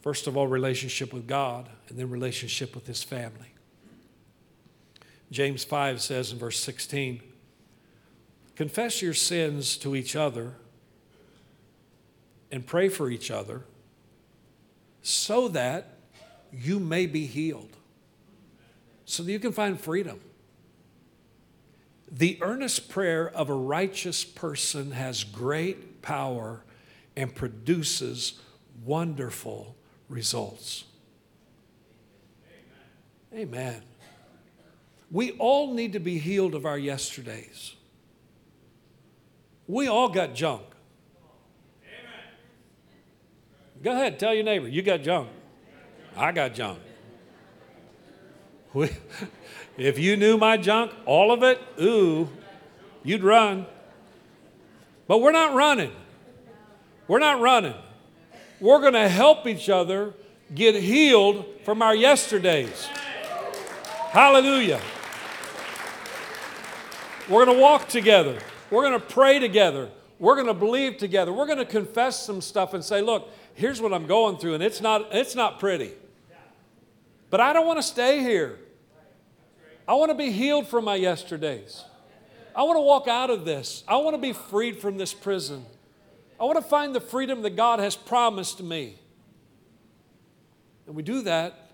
First 0.00 0.26
of 0.26 0.36
all, 0.36 0.46
relationship 0.46 1.12
with 1.12 1.26
God, 1.26 1.68
and 1.88 1.98
then 1.98 2.08
relationship 2.08 2.74
with 2.74 2.86
his 2.86 3.02
family. 3.02 3.52
James 5.30 5.64
5 5.64 6.00
says 6.00 6.32
in 6.32 6.38
verse 6.38 6.58
16, 6.58 7.20
Confess 8.56 9.02
your 9.02 9.14
sins 9.14 9.76
to 9.76 9.94
each 9.94 10.16
other 10.16 10.54
and 12.50 12.66
pray 12.66 12.88
for 12.88 13.10
each 13.10 13.30
other 13.30 13.62
so 15.02 15.48
that 15.48 15.98
you 16.52 16.80
may 16.80 17.06
be 17.06 17.26
healed, 17.26 17.76
so 19.04 19.22
that 19.22 19.30
you 19.30 19.38
can 19.38 19.52
find 19.52 19.80
freedom. 19.80 20.20
The 22.10 22.38
earnest 22.40 22.88
prayer 22.88 23.28
of 23.28 23.50
a 23.50 23.54
righteous 23.54 24.24
person 24.24 24.92
has 24.92 25.24
great 25.24 26.00
power 26.00 26.64
and 27.16 27.34
produces 27.34 28.40
wonderful 28.84 29.76
results. 30.08 30.84
Amen. 33.32 33.48
Amen. 33.48 33.82
We 35.10 35.32
all 35.32 35.72
need 35.72 35.94
to 35.94 36.00
be 36.00 36.18
healed 36.18 36.54
of 36.54 36.66
our 36.66 36.78
yesterdays. 36.78 37.74
We 39.66 39.86
all 39.86 40.08
got 40.08 40.34
junk. 40.34 40.62
Amen. 41.82 42.24
Go 43.82 43.92
ahead, 43.92 44.18
tell 44.18 44.34
your 44.34 44.44
neighbor, 44.44 44.68
you 44.68 44.82
got 44.82 45.02
junk. 45.02 45.28
I 46.16 46.32
got 46.32 46.54
junk. 46.54 46.80
We, 48.74 48.90
if 49.76 49.98
you 49.98 50.16
knew 50.16 50.36
my 50.36 50.56
junk, 50.56 50.92
all 51.06 51.32
of 51.32 51.42
it, 51.42 51.60
ooh, 51.80 52.28
you'd 53.02 53.22
run. 53.22 53.66
But 55.06 55.22
we're 55.22 55.32
not 55.32 55.54
running. 55.54 55.92
We're 57.06 57.18
not 57.18 57.40
running. 57.40 57.74
We're 58.60 58.80
going 58.80 58.92
to 58.94 59.08
help 59.08 59.46
each 59.46 59.70
other 59.70 60.12
get 60.54 60.74
healed 60.74 61.46
from 61.64 61.80
our 61.80 61.94
yesterdays. 61.94 62.86
Hallelujah. 64.10 64.80
We're 67.28 67.44
going 67.44 67.58
to 67.58 67.62
walk 67.62 67.88
together. 67.88 68.38
We're 68.70 68.88
going 68.88 68.98
to 68.98 69.06
pray 69.06 69.38
together. 69.38 69.90
We're 70.18 70.34
going 70.34 70.46
to 70.46 70.54
believe 70.54 70.96
together. 70.96 71.32
We're 71.32 71.46
going 71.46 71.58
to 71.58 71.66
confess 71.66 72.24
some 72.24 72.40
stuff 72.40 72.72
and 72.74 72.82
say, 72.82 73.02
look, 73.02 73.30
here's 73.54 73.80
what 73.80 73.92
I'm 73.92 74.06
going 74.06 74.38
through, 74.38 74.54
and 74.54 74.62
it's 74.62 74.80
not, 74.80 75.08
it's 75.12 75.34
not 75.34 75.60
pretty. 75.60 75.92
But 77.30 77.40
I 77.40 77.52
don't 77.52 77.66
want 77.66 77.78
to 77.78 77.82
stay 77.82 78.20
here. 78.20 78.58
I 79.86 79.94
want 79.94 80.10
to 80.10 80.16
be 80.16 80.30
healed 80.30 80.66
from 80.68 80.84
my 80.84 80.94
yesterdays. 80.94 81.84
I 82.56 82.62
want 82.62 82.76
to 82.76 82.82
walk 82.82 83.08
out 83.08 83.30
of 83.30 83.44
this. 83.44 83.84
I 83.86 83.96
want 83.98 84.14
to 84.14 84.20
be 84.20 84.32
freed 84.32 84.78
from 84.78 84.96
this 84.96 85.14
prison. 85.14 85.64
I 86.40 86.44
want 86.44 86.56
to 86.56 86.62
find 86.62 86.94
the 86.94 87.00
freedom 87.00 87.42
that 87.42 87.56
God 87.56 87.78
has 87.78 87.94
promised 87.94 88.62
me. 88.62 88.98
And 90.86 90.96
we 90.96 91.02
do 91.02 91.22
that 91.22 91.72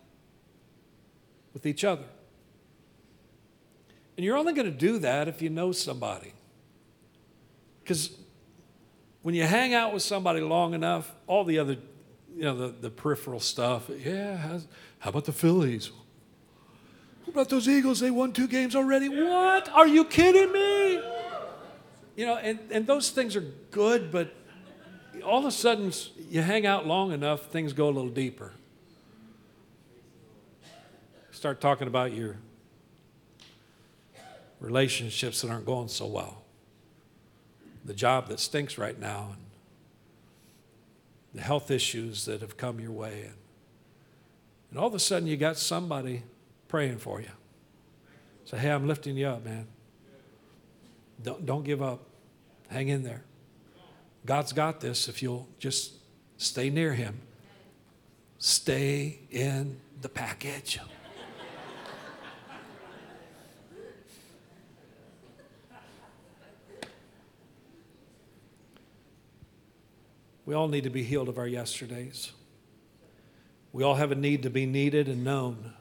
with 1.53 1.65
each 1.65 1.85
other. 1.85 2.05
And 4.17 4.25
you're 4.25 4.37
only 4.37 4.53
going 4.53 4.71
to 4.71 4.77
do 4.77 4.99
that 4.99 5.29
if 5.29 5.43
you 5.43 5.51
know 5.51 5.73
somebody. 5.73 6.33
Because 7.83 8.17
when 9.23 9.35
you 9.35 9.45
hang 9.45 9.75
out 9.75 9.93
with 9.93 10.03
somebody 10.03 10.41
long 10.41 10.75
enough, 10.75 11.13
all 11.27 11.45
the 11.45 11.59
other, 11.59 11.77
you 12.35 12.43
know, 12.43 12.57
the, 12.57 12.69
the 12.69 12.91
peripheral 12.91 13.41
stuff, 13.41 13.91
yeah, 14.05 14.37
how 14.99 15.11
about 15.11 15.25
the 15.25 15.33
Phillies? 15.33 15.91
What 17.25 17.33
about 17.33 17.49
those 17.49 17.69
Eagles? 17.69 18.01
They 18.01 18.11
won 18.11 18.33
two 18.33 18.47
games 18.47 18.77
already. 18.77 19.09
What? 19.09 19.69
Are 19.71 19.87
you 19.87 20.05
kidding 20.05 20.53
me? 20.53 21.03
You 22.17 22.27
know, 22.27 22.37
and, 22.37 22.59
and 22.71 22.87
those 22.87 23.11
things 23.11 23.35
are 23.35 23.45
good, 23.71 24.13
but 24.13 24.33
all 25.25 25.41
of 25.41 25.47
a 25.47 25.51
sudden, 25.51 25.93
you 26.31 26.43
hang 26.43 26.67
out 26.67 26.87
long 26.87 27.13
enough, 27.13 27.47
things 27.47 27.73
go 27.73 27.87
a 27.87 27.91
little 27.91 28.11
deeper. 28.11 28.53
Start 31.31 31.61
talking 31.61 31.89
about 31.89 32.13
your 32.13 32.37
relationships 34.61 35.43
that 35.43 35.51
aren't 35.51 35.67
going 35.67 35.89
so 35.89 36.07
well, 36.07 36.43
the 37.85 37.95
job 37.95 38.29
that 38.29 38.41
stinks 38.41 38.79
right 38.79 38.99
now, 38.99 39.31
and 39.33 39.43
the 41.35 41.43
health 41.43 41.71
issues 41.71 42.25
that 42.27 42.41
have 42.41 42.57
come 42.57 42.81
your 42.81 42.93
way. 42.93 43.23
And, 43.23 43.35
and 44.71 44.79
all 44.79 44.87
of 44.87 44.95
a 44.95 44.99
sudden, 44.99 45.29
you 45.29 45.37
got 45.37 45.57
somebody 45.57 46.23
praying 46.69 46.99
for 46.99 47.21
you. 47.21 47.31
Say, 48.45 48.59
hey, 48.59 48.71
I'm 48.71 48.87
lifting 48.87 49.17
you 49.17 49.27
up, 49.27 49.45
man. 49.45 49.67
Don't, 51.23 51.45
don't 51.47 51.65
give 51.65 51.83
up. 51.83 52.01
Hang 52.69 52.89
in 52.89 53.03
there. 53.03 53.23
God's 54.27 54.53
got 54.53 54.81
this 54.81 55.09
if 55.09 55.23
you'll 55.23 55.47
just 55.59 55.95
stay 56.39 56.71
near 56.71 56.95
Him. 56.95 57.21
Stay 58.39 59.21
in 59.31 59.79
the 60.01 60.09
package. 60.09 60.81
We 70.47 70.55
all 70.55 70.69
need 70.69 70.85
to 70.85 70.91
be 70.91 71.03
healed 71.03 71.29
of 71.29 71.39
our 71.39 71.47
yesterdays. 71.47 72.33
We 73.73 73.83
all 73.83 73.95
have 73.95 74.13
a 74.13 74.15
need 74.15 74.43
to 74.43 74.51
be 74.51 74.67
needed 74.67 75.09
and 75.09 75.25
known. 75.25 75.73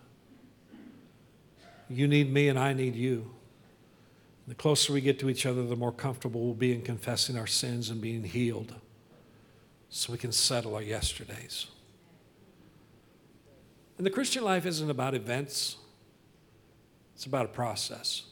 You 1.90 2.08
need 2.08 2.32
me, 2.32 2.48
and 2.48 2.58
I 2.58 2.74
need 2.74 2.96
you. 2.96 3.32
The 4.48 4.56
closer 4.56 4.94
we 4.94 5.02
get 5.02 5.20
to 5.20 5.30
each 5.30 5.46
other, 5.46 5.64
the 5.64 5.76
more 5.76 5.92
comfortable 5.92 6.42
we'll 6.42 6.54
be 6.54 6.74
in 6.74 6.82
confessing 6.82 7.38
our 7.38 7.48
sins 7.48 7.90
and 7.90 8.02
being 8.02 8.24
healed 8.24 8.74
so 9.90 10.12
we 10.12 10.18
can 10.18 10.32
settle 10.32 10.76
our 10.76 10.82
yesterdays. 10.82 11.68
And 13.98 14.06
the 14.06 14.12
Christian 14.12 14.44
life 14.44 14.66
isn't 14.66 14.90
about 14.90 15.14
events, 15.14 15.78
it's 17.16 17.26
about 17.26 17.46
a 17.46 17.50
process. 17.50 18.24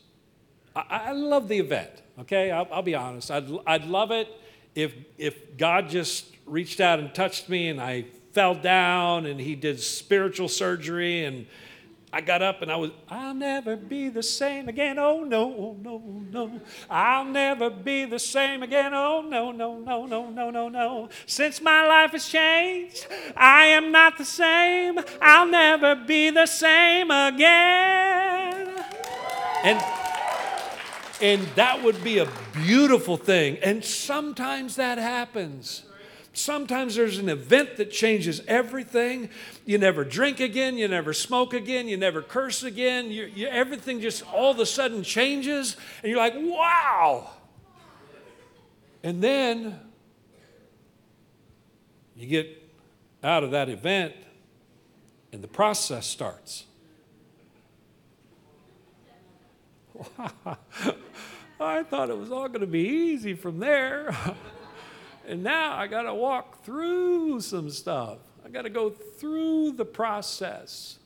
I, 0.76 0.84
I 0.90 1.12
love 1.12 1.48
the 1.48 1.60
event, 1.60 1.92
okay? 2.20 2.52
I'll, 2.52 2.68
I'll, 2.72 2.82
be 2.82 2.96
honest. 2.96 3.30
I'd, 3.30 3.48
I'd 3.68 3.86
love 3.86 4.12
it 4.12 4.28
if, 4.76 4.94
if 5.18 5.58
God 5.58 5.90
just 5.90 6.26
reached 6.46 6.80
out 6.80 7.00
and 7.00 7.14
touched 7.14 7.50
me 7.50 7.70
and 7.70 7.80
I 7.80 8.06
fell 8.34 8.56
down 8.56 9.26
and 9.26 9.40
He 9.40 9.56
did 9.56 9.80
spiritual 9.80 10.48
surgery 10.48 11.26
and 11.26 11.46
I 12.14 12.20
got 12.20 12.42
up 12.42 12.62
and 12.62 12.70
I 12.70 12.76
was, 12.76 12.92
I'll 13.08 13.34
never 13.34 13.78
be 13.78 14.10
the 14.10 14.24
same 14.24 14.68
again. 14.68 15.00
Oh, 15.00 15.24
no, 15.24 15.78
no, 15.82 15.98
no. 16.30 16.62
I'll 16.90 17.24
never 17.24 17.70
be 17.70 18.04
the 18.04 18.20
same 18.20 18.64
again. 18.64 18.94
Oh, 18.94 19.22
no, 19.22 19.54
no, 19.54 19.78
no, 19.80 20.06
no, 20.06 20.30
no, 20.30 20.50
no, 20.50 20.68
no. 20.68 21.10
Since 21.26 21.62
my 21.62 21.88
life 21.88 22.12
has 22.12 22.28
changed, 22.28 23.08
I 23.38 23.68
am 23.68 23.94
not 23.94 24.18
the 24.18 24.26
same. 24.26 25.00
I'll 25.22 25.48
never 25.48 25.96
be 25.96 26.32
the 26.32 26.48
same 26.48 27.12
again. 27.12 28.68
And, 29.64 30.01
and 31.22 31.42
that 31.56 31.84
would 31.84 32.04
be 32.04 32.18
a 32.18 32.28
beautiful 32.54 33.18
thing. 33.18 33.58
And 33.58 33.86
sometimes 33.86 34.76
that 34.78 34.98
happens. 34.98 35.84
Sometimes 36.34 36.96
there's 36.96 37.18
an 37.18 37.28
event 37.28 37.76
that 37.78 37.92
changes 37.92 38.42
everything. 38.48 39.30
You 39.66 39.78
never 39.78 40.06
drink 40.06 40.40
again, 40.40 40.78
you 40.78 40.88
never 40.88 41.14
smoke 41.14 41.54
again, 41.54 41.88
you 41.90 41.98
never 41.98 42.22
curse 42.22 42.64
again. 42.64 43.12
You, 43.12 43.26
you, 43.26 43.48
everything 43.48 44.00
just 44.00 44.24
all 44.34 44.52
of 44.52 44.60
a 44.60 44.66
sudden 44.66 45.04
changes, 45.04 45.76
and 46.02 46.10
you're 46.10 46.20
like, 46.20 46.36
wow. 46.38 47.30
And 49.04 49.22
then 49.22 49.78
you 52.16 52.28
get 52.28 52.58
out 53.24 53.44
of 53.44 53.52
that 53.52 53.68
event, 53.68 54.14
and 55.34 55.44
the 55.44 55.48
process 55.48 56.08
starts. 56.08 56.66
I 61.62 61.84
thought 61.84 62.10
it 62.10 62.18
was 62.18 62.32
all 62.32 62.48
going 62.48 62.62
to 62.62 62.68
be 62.68 62.88
easy 62.88 63.34
from 63.34 63.60
there. 63.60 64.16
And 65.28 65.44
now 65.44 65.78
I 65.78 65.88
got 65.88 66.04
to 66.04 66.14
walk 66.14 66.64
through 66.64 67.42
some 67.42 67.70
stuff. 67.70 68.18
I 68.46 68.50
got 68.50 68.64
to 68.64 68.70
go 68.70 68.90
through 68.90 69.74
the 69.74 69.86
process. 69.86 70.98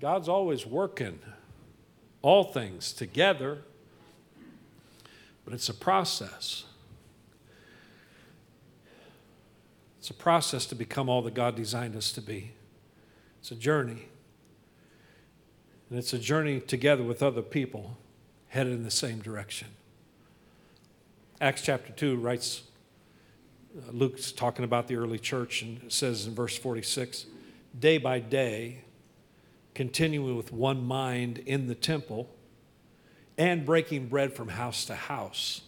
God's 0.00 0.28
always 0.28 0.66
working 0.66 1.20
all 2.22 2.44
things 2.44 2.92
together, 2.92 3.58
but 5.44 5.54
it's 5.54 5.68
a 5.68 5.74
process. 5.74 6.64
It's 9.98 10.10
a 10.10 10.14
process 10.14 10.66
to 10.66 10.74
become 10.74 11.08
all 11.08 11.22
that 11.22 11.34
God 11.34 11.56
designed 11.56 11.96
us 11.96 12.12
to 12.12 12.20
be. 12.20 12.52
It's 13.40 13.50
a 13.50 13.56
journey. 13.56 14.08
And 15.88 15.98
it's 15.98 16.12
a 16.12 16.18
journey 16.18 16.60
together 16.60 17.02
with 17.02 17.22
other 17.22 17.42
people 17.42 17.96
headed 18.50 18.74
in 18.74 18.84
the 18.84 18.90
same 18.90 19.20
direction. 19.20 19.68
Acts 21.40 21.62
chapter 21.62 21.92
2 21.92 22.16
writes, 22.16 22.64
uh, 23.76 23.90
Luke's 23.92 24.30
talking 24.30 24.64
about 24.64 24.88
the 24.88 24.96
early 24.96 25.18
church 25.18 25.62
and 25.62 25.90
says 25.90 26.26
in 26.26 26.34
verse 26.34 26.56
46 26.58 27.26
day 27.78 27.98
by 27.98 28.18
day, 28.18 28.82
continuing 29.74 30.36
with 30.36 30.52
one 30.52 30.84
mind 30.84 31.38
in 31.46 31.68
the 31.68 31.74
temple, 31.74 32.28
and 33.38 33.64
breaking 33.64 34.08
bread 34.08 34.34
from 34.34 34.48
house 34.48 34.84
to 34.84 34.94
house. 34.94 35.62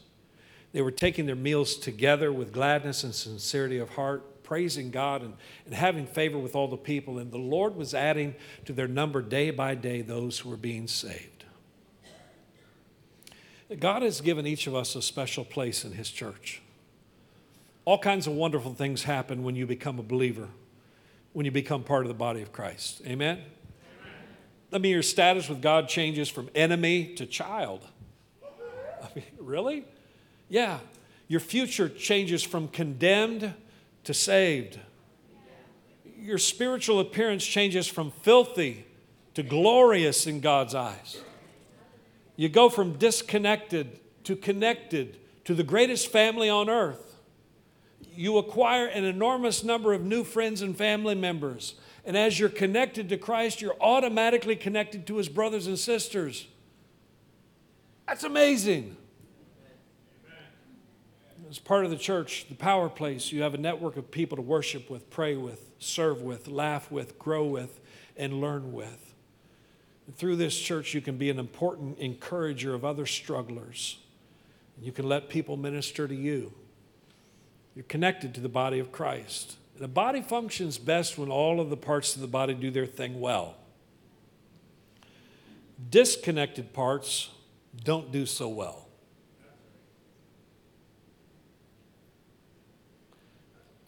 They 0.73 0.83
were 0.83 0.91
taking 0.91 1.27
their 1.27 1.37
meals 1.37 1.77
together 1.77 2.33
with 2.33 2.53
gladness 2.53 3.05
and 3.05 3.15
sincerity 3.15 3.79
of 3.79 3.91
heart, 3.91 4.43
praising 4.43 4.91
God 4.91 5.23
and, 5.23 5.35
and 5.65 5.75
having 5.75 6.07
favor 6.07 6.39
with 6.39 6.57
all 6.57 6.69
the 6.69 6.77
people. 6.77 7.19
And 7.19 7.31
the 7.31 7.39
Lord 7.39 7.77
was 7.77 7.95
adding 7.95 8.35
to 8.65 8.73
their 8.73 8.89
number 8.89 9.23
day 9.23 9.51
by 9.51 9.75
day 9.75 10.03
those 10.03 10.41
who 10.41 10.51
were 10.51 10.57
being 10.57 10.89
saved. 10.89 11.32
God 13.81 14.03
has 14.03 14.21
given 14.21 14.47
each 14.47 14.67
of 14.67 14.75
us 14.75 14.95
a 14.95 15.03
special 15.03 15.45
place 15.45 15.85
in 15.85 15.93
His 15.93 16.11
church. 16.11 16.63
All 17.85 17.99
kinds 17.99 18.27
of 18.27 18.35
wonderful 18.35 18.75
things 18.75 19.05
happen 19.05 19.43
when 19.43 19.57
you 19.57 19.67
become 19.67 19.99
a 19.99 20.03
believer, 20.03 20.49
when 21.33 21.45
you 21.45 21.53
become 21.53 21.83
part 21.83 22.03
of 22.03 22.09
the 22.09 22.15
body 22.15 22.43
of 22.43 22.53
Christ. 22.53 23.03
Amen? 23.07 23.41
I 24.73 24.79
mean, 24.79 24.93
your 24.93 25.03
status 25.03 25.49
with 25.49 25.61
God 25.61 25.89
changes 25.89 26.29
from 26.29 26.49
enemy 26.55 27.15
to 27.17 27.27
child. 27.27 27.87
I 29.03 29.09
mean, 29.15 29.25
really? 29.39 29.85
Yeah. 30.49 30.79
Your 31.29 31.41
future 31.41 31.89
changes 31.89 32.43
from 32.43 32.69
condemned 32.69 33.53
to 34.05 34.15
saved. 34.15 34.79
Your 36.19 36.39
spiritual 36.39 37.01
appearance 37.01 37.45
changes 37.45 37.87
from 37.87 38.11
filthy 38.23 38.87
to 39.35 39.43
glorious 39.43 40.27
in 40.27 40.41
God's 40.41 40.75
eyes. 40.75 41.21
You 42.43 42.49
go 42.49 42.69
from 42.69 42.95
disconnected 42.95 44.01
to 44.25 44.35
connected 44.35 45.17
to 45.45 45.55
the 45.55 45.63
greatest 45.63 46.09
family 46.11 46.51
on 46.51 46.69
earth. 46.69 47.21
You 48.17 48.37
acquire 48.37 48.87
an 48.87 49.05
enormous 49.05 49.63
number 49.63 49.93
of 49.93 50.03
new 50.03 50.25
friends 50.25 50.61
and 50.61 50.77
family 50.77 51.15
members. 51.15 51.77
And 52.05 52.17
as 52.17 52.41
you're 52.41 52.49
connected 52.49 53.09
to 53.11 53.17
Christ, 53.17 53.63
you're 53.63 53.77
automatically 53.81 54.57
connected 54.57 55.07
to 55.07 55.19
his 55.19 55.29
brothers 55.29 55.69
and 55.69 55.79
sisters. 55.79 56.49
That's 58.09 58.25
amazing. 58.25 58.97
As 61.49 61.61
part 61.61 61.85
of 61.85 61.93
the 61.93 61.97
church, 61.97 62.47
the 62.49 62.57
power 62.57 62.89
place, 62.89 63.31
you 63.31 63.43
have 63.43 63.55
a 63.55 63.59
network 63.59 63.97
of 63.97 64.11
people 64.11 64.35
to 64.35 64.43
worship 64.43 64.91
with, 64.91 65.11
pray 65.11 65.37
with, 65.37 65.71
serve 65.79 66.23
with, 66.23 66.49
laugh 66.49 66.91
with, 66.91 67.21
grow 67.21 67.45
with, 67.45 67.79
and 68.17 68.41
learn 68.41 68.73
with. 68.73 69.12
And 70.07 70.17
through 70.17 70.37
this 70.37 70.59
church, 70.59 70.95
you 70.95 71.01
can 71.01 71.17
be 71.17 71.31
an 71.31 71.39
important 71.39 71.99
encourager 71.99 72.75
of 72.75 72.85
other 72.85 73.07
strugglers. 73.07 73.99
You 74.81 74.93
can 74.93 75.09
let 75.09 75.29
people 75.29 75.57
minister 75.57 76.09
to 76.09 76.15
you. 76.15 76.53
You're 77.75 77.85
connected 77.85 78.35
to 78.35 78.41
the 78.41 78.49
body 78.49 78.79
of 78.79 78.93
Christ. 78.93 79.57
The 79.79 79.89
body 79.89 80.21
functions 80.21 80.79
best 80.79 81.17
when 81.17 81.31
all 81.31 81.61
of 81.61 81.71
the 81.71 81.77
parts 81.77 82.15
of 82.15 82.21
the 82.21 82.29
body 82.29 82.55
do 82.55 82.71
their 82.71 82.87
thing 82.87 83.21
well. 83.21 83.57
Disconnected 85.91 86.73
parts 86.73 87.31
don't 87.85 88.13
do 88.13 88.27
so 88.27 88.49
well. 88.49 88.87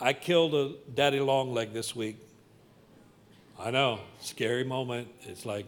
I 0.01 0.13
killed 0.13 0.55
a 0.55 0.75
daddy 0.93 1.21
long 1.21 1.55
leg 1.55 1.73
this 1.73 1.95
week. 1.95 2.19
I 3.59 3.71
know, 3.71 4.01
scary 4.21 4.65
moment. 4.65 5.09
It's 5.23 5.47
like, 5.47 5.67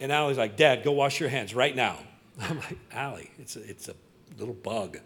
and 0.00 0.12
Allie's 0.12 0.38
like, 0.38 0.56
Dad, 0.56 0.84
go 0.84 0.92
wash 0.92 1.20
your 1.20 1.28
hands 1.28 1.54
right 1.54 1.74
now. 1.74 1.98
I'm 2.40 2.58
like, 2.58 2.78
Allie, 2.92 3.30
it's 3.38 3.56
a, 3.56 3.68
it's 3.68 3.88
a 3.88 3.94
little 4.38 4.54
bug. 4.54 4.98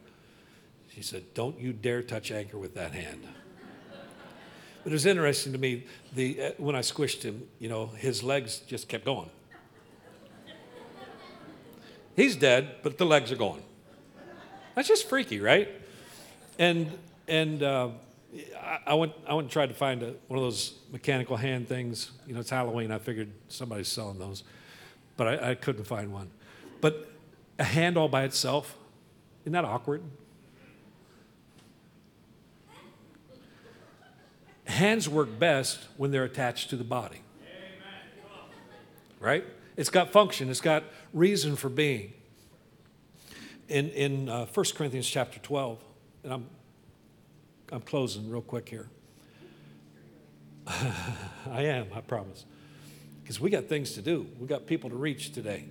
She 0.94 1.02
said, 1.02 1.34
Don't 1.34 1.58
you 1.58 1.72
dare 1.72 2.02
touch 2.02 2.30
Anchor 2.30 2.58
with 2.58 2.74
that 2.74 2.92
hand. 2.92 3.26
But 4.84 4.90
it 4.90 4.94
was 4.94 5.06
interesting 5.06 5.52
to 5.52 5.58
me, 5.58 5.84
the, 6.14 6.42
uh, 6.42 6.50
when 6.58 6.74
I 6.74 6.80
squished 6.80 7.22
him, 7.22 7.46
you 7.60 7.68
know, 7.68 7.86
his 7.86 8.22
legs 8.22 8.58
just 8.66 8.88
kept 8.88 9.04
going. 9.04 9.30
He's 12.16 12.36
dead, 12.36 12.76
but 12.82 12.98
the 12.98 13.06
legs 13.06 13.30
are 13.32 13.36
going. 13.36 13.62
That's 14.74 14.88
just 14.88 15.08
freaky, 15.08 15.40
right? 15.40 15.68
And, 16.58 16.90
and 17.28 17.62
uh, 17.62 17.90
I, 18.60 18.78
I, 18.88 18.94
went, 18.94 19.12
I 19.26 19.34
went 19.34 19.46
and 19.46 19.50
tried 19.50 19.68
to 19.68 19.74
find 19.74 20.02
a, 20.02 20.14
one 20.26 20.38
of 20.38 20.44
those 20.44 20.78
mechanical 20.90 21.36
hand 21.36 21.68
things. 21.68 22.10
You 22.26 22.34
know, 22.34 22.40
it's 22.40 22.50
Halloween. 22.50 22.90
I 22.90 22.98
figured 22.98 23.30
somebody's 23.48 23.88
selling 23.88 24.18
those, 24.18 24.42
but 25.16 25.26
I, 25.26 25.50
I 25.50 25.54
couldn't 25.54 25.84
find 25.84 26.12
one. 26.12 26.30
But 26.80 27.10
a 27.58 27.64
hand 27.64 27.96
all 27.96 28.08
by 28.08 28.24
itself, 28.24 28.76
isn't 29.42 29.52
that 29.52 29.64
awkward? 29.64 30.02
Hands 34.64 35.08
work 35.08 35.38
best 35.38 35.80
when 35.96 36.10
they're 36.10 36.24
attached 36.24 36.70
to 36.70 36.76
the 36.76 36.84
body. 36.84 37.20
Right? 39.20 39.44
It's 39.76 39.90
got 39.90 40.10
function, 40.10 40.50
it's 40.50 40.60
got 40.60 40.84
reason 41.12 41.56
for 41.56 41.68
being. 41.68 42.12
In, 43.68 43.90
in 43.90 44.28
uh, 44.28 44.46
1 44.46 44.66
Corinthians 44.74 45.08
chapter 45.08 45.38
12, 45.38 45.78
and 46.24 46.32
I'm, 46.32 46.46
I'm 47.70 47.80
closing 47.80 48.28
real 48.28 48.42
quick 48.42 48.68
here. 48.68 48.88
I 50.66 51.62
am, 51.62 51.86
I 51.94 52.00
promise. 52.00 52.44
Because 53.22 53.40
we 53.40 53.50
got 53.50 53.66
things 53.66 53.92
to 53.92 54.02
do, 54.02 54.26
we 54.38 54.46
got 54.46 54.66
people 54.66 54.90
to 54.90 54.96
reach 54.96 55.32
today. 55.32 55.66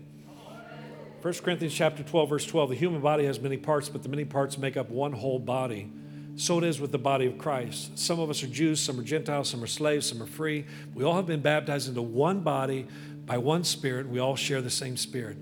1 1.22 1.34
Corinthians 1.36 1.74
chapter 1.74 2.02
12, 2.02 2.30
verse 2.30 2.46
12 2.46 2.70
the 2.70 2.76
human 2.76 3.02
body 3.02 3.26
has 3.26 3.40
many 3.40 3.58
parts, 3.58 3.90
but 3.90 4.02
the 4.02 4.10
many 4.10 4.26
parts 4.26 4.58
make 4.58 4.76
up 4.76 4.90
one 4.90 5.12
whole 5.12 5.38
body. 5.38 5.92
So 6.36 6.58
it 6.58 6.64
is 6.64 6.80
with 6.80 6.92
the 6.92 6.98
body 6.98 7.28
of 7.28 7.38
Christ. 7.38 8.00
Some 8.00 8.20
of 8.20 8.30
us 8.30 8.42
are 8.42 8.48
Jews, 8.48 8.80
some 8.80 9.00
are 9.00 9.04
Gentiles, 9.04 9.50
some 9.50 9.64
are 9.64 9.68
slaves, 9.68 10.08
some 10.08 10.24
are 10.24 10.28
free. 10.28 10.66
We 10.96 11.04
all 11.04 11.16
have 11.16 11.28
been 11.28 11.42
baptized 11.42 11.88
into 11.88 12.02
one 12.02 12.40
body 12.40 12.88
by 13.26 13.38
one 13.38 13.64
Spirit. 13.64 14.08
We 14.08 14.18
all 14.18 14.36
share 14.36 14.62
the 14.62 14.72
same 14.72 14.98
Spirit. 14.98 15.38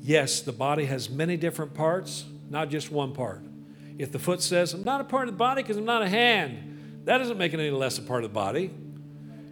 Yes, 0.00 0.40
the 0.40 0.52
body 0.52 0.86
has 0.86 1.10
many 1.10 1.36
different 1.36 1.74
parts, 1.74 2.24
not 2.48 2.70
just 2.70 2.90
one 2.90 3.12
part. 3.12 3.42
If 3.98 4.12
the 4.12 4.18
foot 4.18 4.40
says, 4.40 4.72
I'm 4.72 4.84
not 4.84 5.00
a 5.00 5.04
part 5.04 5.28
of 5.28 5.34
the 5.34 5.38
body 5.38 5.62
because 5.62 5.76
I'm 5.76 5.84
not 5.84 6.02
a 6.02 6.08
hand, 6.08 7.02
that 7.04 7.18
doesn't 7.18 7.36
make 7.36 7.52
it 7.52 7.60
any 7.60 7.70
less 7.70 7.98
a 7.98 8.02
part 8.02 8.24
of 8.24 8.30
the 8.30 8.34
body. 8.34 8.70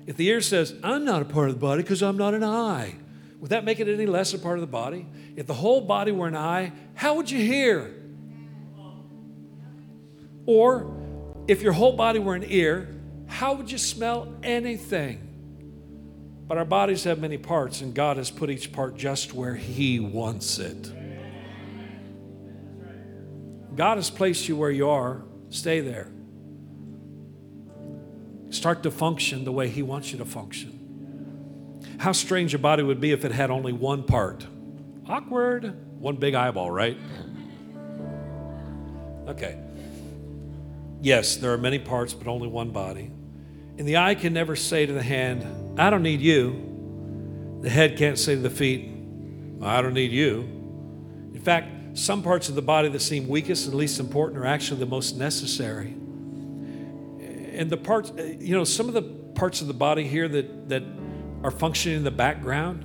If 0.06 0.16
the 0.16 0.28
ear 0.28 0.40
says, 0.40 0.74
I'm 0.82 1.04
not 1.04 1.22
a 1.22 1.24
part 1.24 1.48
of 1.48 1.56
the 1.56 1.60
body 1.60 1.82
because 1.82 2.02
I'm 2.02 2.16
not 2.16 2.34
an 2.34 2.44
eye, 2.44 2.94
would 3.40 3.50
that 3.50 3.64
make 3.64 3.80
it 3.80 3.88
any 3.88 4.06
less 4.06 4.32
a 4.34 4.38
part 4.38 4.56
of 4.56 4.60
the 4.60 4.66
body? 4.66 5.06
If 5.34 5.46
the 5.46 5.54
whole 5.54 5.80
body 5.80 6.12
were 6.12 6.28
an 6.28 6.36
eye, 6.36 6.72
how 6.94 7.16
would 7.16 7.30
you 7.30 7.38
hear? 7.38 7.92
Or 10.46 10.96
if 11.48 11.60
your 11.60 11.72
whole 11.72 11.96
body 11.96 12.18
were 12.18 12.34
an 12.34 12.44
ear, 12.46 12.94
how 13.26 13.54
would 13.54 13.70
you 13.70 13.78
smell 13.78 14.32
anything? 14.42 15.22
But 16.46 16.58
our 16.58 16.64
bodies 16.64 17.02
have 17.04 17.18
many 17.18 17.38
parts, 17.38 17.80
and 17.80 17.92
God 17.92 18.16
has 18.18 18.30
put 18.30 18.50
each 18.50 18.72
part 18.72 18.96
just 18.96 19.34
where 19.34 19.56
He 19.56 19.98
wants 19.98 20.60
it. 20.60 20.92
God 23.74 23.98
has 23.98 24.08
placed 24.10 24.48
you 24.48 24.56
where 24.56 24.70
you 24.70 24.88
are. 24.88 25.22
Stay 25.50 25.80
there. 25.80 26.10
Start 28.56 28.82
to 28.84 28.90
function 28.90 29.44
the 29.44 29.52
way 29.52 29.68
He 29.68 29.82
wants 29.82 30.12
you 30.12 30.18
to 30.18 30.24
function. 30.24 31.78
How 31.98 32.12
strange 32.12 32.52
your 32.52 32.58
body 32.58 32.82
would 32.82 33.02
be 33.02 33.12
if 33.12 33.22
it 33.26 33.30
had 33.30 33.50
only 33.50 33.74
one 33.74 34.02
part. 34.02 34.46
Awkward. 35.06 36.00
One 36.00 36.16
big 36.16 36.34
eyeball, 36.34 36.70
right? 36.70 36.96
Okay. 39.28 39.58
Yes, 41.02 41.36
there 41.36 41.52
are 41.52 41.58
many 41.58 41.78
parts, 41.78 42.14
but 42.14 42.28
only 42.28 42.48
one 42.48 42.70
body. 42.70 43.10
And 43.76 43.86
the 43.86 43.98
eye 43.98 44.14
can 44.14 44.32
never 44.32 44.56
say 44.56 44.86
to 44.86 44.92
the 44.92 45.02
hand, 45.02 45.78
I 45.78 45.90
don't 45.90 46.02
need 46.02 46.22
you. 46.22 47.60
The 47.60 47.68
head 47.68 47.98
can't 47.98 48.18
say 48.18 48.36
to 48.36 48.40
the 48.40 48.48
feet, 48.48 48.90
I 49.60 49.82
don't 49.82 49.92
need 49.92 50.12
you. 50.12 50.40
In 51.34 51.42
fact, 51.44 51.98
some 51.98 52.22
parts 52.22 52.48
of 52.48 52.54
the 52.54 52.62
body 52.62 52.88
that 52.88 53.00
seem 53.00 53.28
weakest 53.28 53.66
and 53.66 53.74
least 53.74 54.00
important 54.00 54.40
are 54.40 54.46
actually 54.46 54.80
the 54.80 54.86
most 54.86 55.18
necessary. 55.18 55.94
And 57.56 57.70
the 57.70 57.76
parts, 57.76 58.10
uh, 58.10 58.22
you 58.38 58.54
know, 58.54 58.64
some 58.64 58.88
of 58.88 58.94
the 58.94 59.02
parts 59.02 59.60
of 59.60 59.66
the 59.66 59.74
body 59.74 60.06
here 60.06 60.28
that, 60.28 60.68
that 60.68 60.82
are 61.42 61.50
functioning 61.50 61.98
in 61.98 62.04
the 62.04 62.10
background, 62.10 62.84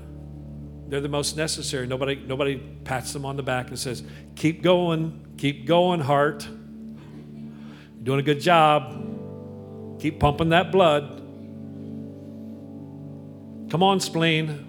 they're 0.87 1.01
the 1.01 1.09
most 1.09 1.37
necessary. 1.37 1.87
Nobody, 1.87 2.15
nobody 2.15 2.57
pats 2.57 3.13
them 3.13 3.25
on 3.25 3.37
the 3.37 3.43
back 3.43 3.69
and 3.69 3.77
says, 3.77 4.03
Keep 4.35 4.61
going, 4.61 5.35
keep 5.37 5.65
going, 5.65 5.99
heart. 5.99 6.45
You're 6.45 8.03
doing 8.03 8.19
a 8.19 8.23
good 8.23 8.39
job. 8.39 9.99
Keep 9.99 10.19
pumping 10.19 10.49
that 10.49 10.71
blood. 10.71 11.17
Come 13.69 13.83
on, 13.83 13.99
spleen. 13.99 14.67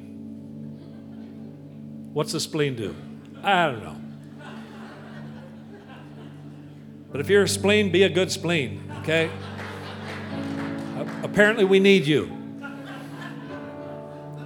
What's 2.12 2.32
the 2.32 2.40
spleen 2.40 2.76
do? 2.76 2.94
I 3.42 3.66
don't 3.66 3.82
know. 3.82 3.96
But 7.10 7.20
if 7.20 7.28
you're 7.28 7.42
a 7.42 7.48
spleen, 7.48 7.90
be 7.90 8.04
a 8.04 8.08
good 8.08 8.30
spleen, 8.30 8.90
okay? 9.00 9.30
Apparently, 11.22 11.64
we 11.64 11.78
need 11.78 12.06
you. 12.06 12.30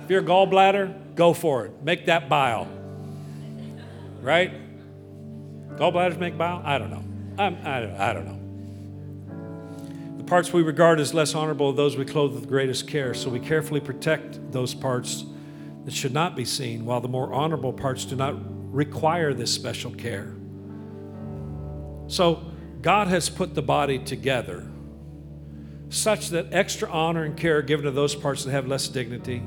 If 0.05 0.11
you're 0.11 0.21
a 0.21 0.25
gallbladder, 0.25 1.17
go 1.17 1.33
for 1.33 1.67
it. 1.67 1.83
Make 1.83 2.07
that 2.07 2.29
bile. 2.29 2.69
Right? 4.21 4.53
Gallbladders 5.77 6.19
make 6.19 6.39
bile? 6.39 6.63
I 6.65 6.79
don't 6.79 6.91
know. 6.91 7.03
I'm, 7.39 7.57
I, 7.65 7.81
don't, 7.81 7.97
I 7.97 8.13
don't 8.13 8.25
know 8.25 10.19
The 10.19 10.25
parts 10.25 10.53
we 10.53 10.63
regard 10.63 11.01
as 11.01 11.13
less 11.13 11.35
honorable 11.35 11.71
are 11.71 11.73
those 11.75 11.97
we 11.97 12.05
clothe 12.05 12.35
with 12.35 12.43
the 12.43 12.49
greatest 12.49 12.87
care. 12.87 13.15
So 13.15 13.31
we 13.31 13.41
carefully 13.41 13.81
protect 13.81 14.53
those 14.53 14.73
parts 14.75 15.25
that 15.85 15.93
should 15.93 16.13
not 16.13 16.37
be 16.37 16.45
seen, 16.45 16.85
while 16.85 17.01
the 17.01 17.09
more 17.09 17.33
honorable 17.33 17.73
parts 17.73 18.05
do 18.05 18.17
not 18.17 18.35
require 18.73 19.35
this 19.35 19.53
special 19.53 19.91
care. 19.93 20.35
So 22.07 22.45
God 22.81 23.09
has 23.09 23.29
put 23.29 23.55
the 23.55 23.63
body 23.63 23.99
together 23.99 24.69
such 25.89 26.31
that 26.31 26.53
extra 26.53 26.91
honor 26.91 27.25
and 27.25 27.37
care 27.37 27.59
are 27.59 27.63
given 27.63 27.85
to 27.85 27.91
those 27.91 28.15
parts 28.15 28.45
that 28.45 28.51
have 28.51 28.67
less 28.67 28.89
dignity. 28.89 29.43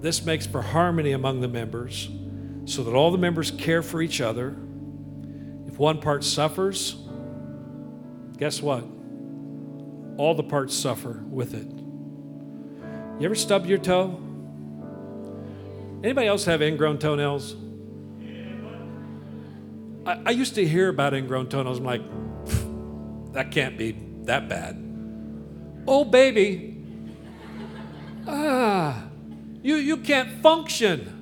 This 0.00 0.24
makes 0.24 0.46
for 0.46 0.62
harmony 0.62 1.12
among 1.12 1.40
the 1.40 1.48
members 1.48 2.10
so 2.64 2.82
that 2.82 2.92
all 2.92 3.10
the 3.10 3.18
members 3.18 3.50
care 3.50 3.82
for 3.82 4.02
each 4.02 4.20
other. 4.20 4.56
If 5.66 5.78
one 5.78 6.00
part 6.00 6.24
suffers, 6.24 6.96
guess 8.36 8.60
what? 8.60 8.84
All 10.16 10.34
the 10.34 10.42
parts 10.42 10.74
suffer 10.74 11.22
with 11.28 11.54
it. 11.54 11.68
You 13.20 13.26
ever 13.26 13.34
stub 13.34 13.66
your 13.66 13.78
toe? 13.78 14.20
Anybody 16.02 16.26
else 16.26 16.44
have 16.46 16.62
ingrown 16.62 16.98
toenails? 16.98 17.54
I, 20.04 20.20
I 20.26 20.30
used 20.30 20.56
to 20.56 20.66
hear 20.66 20.88
about 20.88 21.14
ingrown 21.14 21.48
toenails. 21.48 21.78
I'm 21.78 21.84
like, 21.84 22.02
that 23.32 23.52
can't 23.52 23.78
be 23.78 23.96
that 24.24 24.48
bad. 24.48 24.81
Oh, 25.86 26.04
baby. 26.04 26.72
Ah, 28.26 29.04
you, 29.62 29.76
you 29.76 29.96
can't 29.98 30.42
function. 30.42 31.18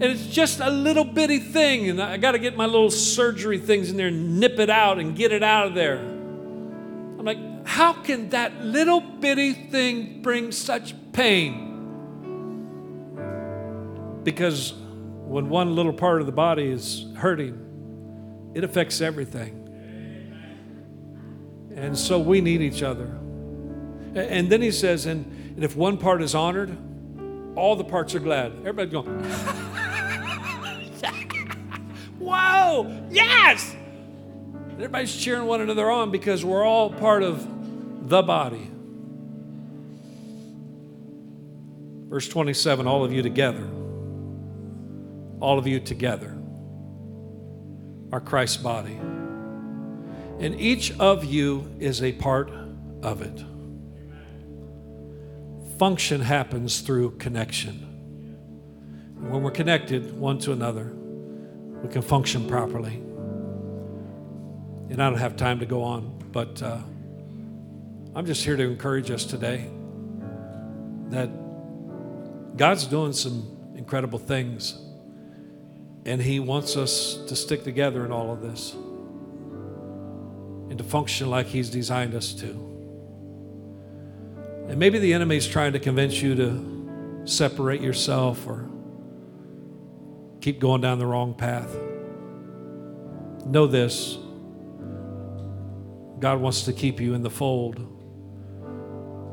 And 0.00 0.04
it's 0.04 0.26
just 0.26 0.60
a 0.60 0.70
little 0.70 1.04
bitty 1.04 1.38
thing. 1.38 1.90
And 1.90 2.00
I 2.00 2.16
got 2.16 2.32
to 2.32 2.38
get 2.38 2.56
my 2.56 2.66
little 2.66 2.90
surgery 2.90 3.58
things 3.58 3.90
in 3.90 3.96
there, 3.96 4.10
nip 4.10 4.58
it 4.58 4.70
out 4.70 4.98
and 4.98 5.14
get 5.14 5.32
it 5.32 5.42
out 5.42 5.66
of 5.66 5.74
there. 5.74 5.98
I'm 5.98 7.24
like, 7.24 7.66
how 7.66 7.92
can 7.92 8.30
that 8.30 8.64
little 8.64 9.00
bitty 9.00 9.52
thing 9.52 10.22
bring 10.22 10.52
such 10.52 10.94
pain? 11.12 11.66
Because 14.24 14.72
when 14.72 15.48
one 15.50 15.74
little 15.74 15.92
part 15.92 16.20
of 16.20 16.26
the 16.26 16.32
body 16.32 16.70
is 16.70 17.06
hurting, 17.16 18.52
it 18.54 18.64
affects 18.64 19.00
everything. 19.02 19.58
And 21.76 21.96
so 21.96 22.18
we 22.18 22.40
need 22.40 22.62
each 22.62 22.82
other. 22.82 23.19
And 24.14 24.50
then 24.50 24.60
he 24.62 24.70
says, 24.72 25.06
and, 25.06 25.24
and 25.54 25.64
if 25.64 25.76
one 25.76 25.96
part 25.96 26.22
is 26.22 26.34
honored, 26.34 26.76
all 27.56 27.76
the 27.76 27.84
parts 27.84 28.14
are 28.14 28.20
glad. 28.20 28.52
Everybody's 28.64 28.92
going, 28.92 29.06
Whoa, 32.18 33.08
yes! 33.10 33.76
Everybody's 34.74 35.14
cheering 35.16 35.46
one 35.46 35.60
another 35.60 35.90
on 35.90 36.10
because 36.10 36.44
we're 36.44 36.64
all 36.64 36.90
part 36.90 37.22
of 37.22 38.08
the 38.08 38.22
body. 38.22 38.70
Verse 42.08 42.28
27 42.28 42.86
all 42.86 43.04
of 43.04 43.12
you 43.12 43.22
together, 43.22 43.68
all 45.40 45.58
of 45.58 45.66
you 45.66 45.80
together 45.80 46.36
are 48.12 48.20
Christ's 48.20 48.56
body. 48.56 48.94
And 50.40 50.58
each 50.58 50.98
of 50.98 51.24
you 51.24 51.70
is 51.78 52.02
a 52.02 52.12
part 52.12 52.50
of 53.02 53.22
it. 53.22 53.44
Function 55.80 56.20
happens 56.20 56.80
through 56.82 57.12
connection. 57.12 57.72
When 59.16 59.42
we're 59.42 59.50
connected 59.50 60.14
one 60.14 60.38
to 60.40 60.52
another, 60.52 60.92
we 61.82 61.88
can 61.88 62.02
function 62.02 62.46
properly. 62.46 62.96
And 64.90 65.02
I 65.02 65.08
don't 65.08 65.18
have 65.18 65.36
time 65.36 65.58
to 65.60 65.64
go 65.64 65.82
on, 65.82 66.22
but 66.32 66.62
uh, 66.62 66.76
I'm 68.14 68.26
just 68.26 68.44
here 68.44 68.58
to 68.58 68.62
encourage 68.62 69.10
us 69.10 69.24
today 69.24 69.70
that 71.08 71.30
God's 72.58 72.84
doing 72.84 73.14
some 73.14 73.72
incredible 73.74 74.18
things, 74.18 74.78
and 76.04 76.20
He 76.20 76.40
wants 76.40 76.76
us 76.76 77.24
to 77.26 77.34
stick 77.34 77.64
together 77.64 78.04
in 78.04 78.12
all 78.12 78.30
of 78.30 78.42
this 78.42 78.74
and 80.68 80.76
to 80.76 80.84
function 80.84 81.30
like 81.30 81.46
He's 81.46 81.70
designed 81.70 82.14
us 82.14 82.34
to. 82.34 82.69
And 84.70 84.78
maybe 84.78 85.00
the 85.00 85.12
enemy 85.12 85.36
is 85.36 85.48
trying 85.48 85.72
to 85.72 85.80
convince 85.80 86.22
you 86.22 86.36
to 86.36 87.24
separate 87.24 87.80
yourself 87.80 88.46
or 88.46 88.70
keep 90.40 90.60
going 90.60 90.80
down 90.80 91.00
the 91.00 91.06
wrong 91.06 91.34
path. 91.34 91.76
Know 93.44 93.66
this 93.66 94.16
God 96.20 96.40
wants 96.40 96.62
to 96.66 96.72
keep 96.72 97.00
you 97.00 97.14
in 97.14 97.22
the 97.22 97.30
fold 97.30 97.84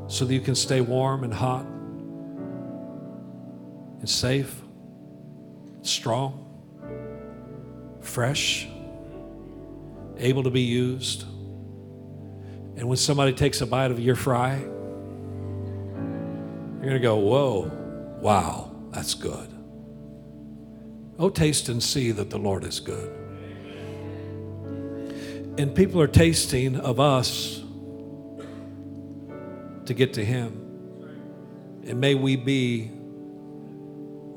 so 0.08 0.24
that 0.24 0.34
you 0.34 0.40
can 0.40 0.56
stay 0.56 0.80
warm 0.80 1.22
and 1.22 1.32
hot 1.32 1.64
and 4.00 4.10
safe, 4.10 4.60
strong, 5.82 6.46
fresh, 8.00 8.66
able 10.16 10.42
to 10.42 10.50
be 10.50 10.62
used. 10.62 11.22
And 11.22 12.88
when 12.88 12.96
somebody 12.96 13.32
takes 13.34 13.60
a 13.60 13.66
bite 13.66 13.92
of 13.92 14.00
your 14.00 14.16
fry, 14.16 14.64
you're 16.80 16.90
going 16.90 16.94
to 16.94 17.00
go, 17.00 17.16
Whoa, 17.16 17.70
wow, 18.20 18.70
that's 18.90 19.14
good. 19.14 19.52
Oh, 21.18 21.28
taste 21.28 21.68
and 21.68 21.82
see 21.82 22.12
that 22.12 22.30
the 22.30 22.38
Lord 22.38 22.64
is 22.64 22.78
good. 22.78 23.14
And 25.58 25.74
people 25.74 26.00
are 26.00 26.06
tasting 26.06 26.76
of 26.76 27.00
us 27.00 27.64
to 29.86 29.94
get 29.94 30.14
to 30.14 30.24
Him. 30.24 30.52
And 31.84 32.00
may 32.00 32.14
we 32.14 32.36
be 32.36 32.92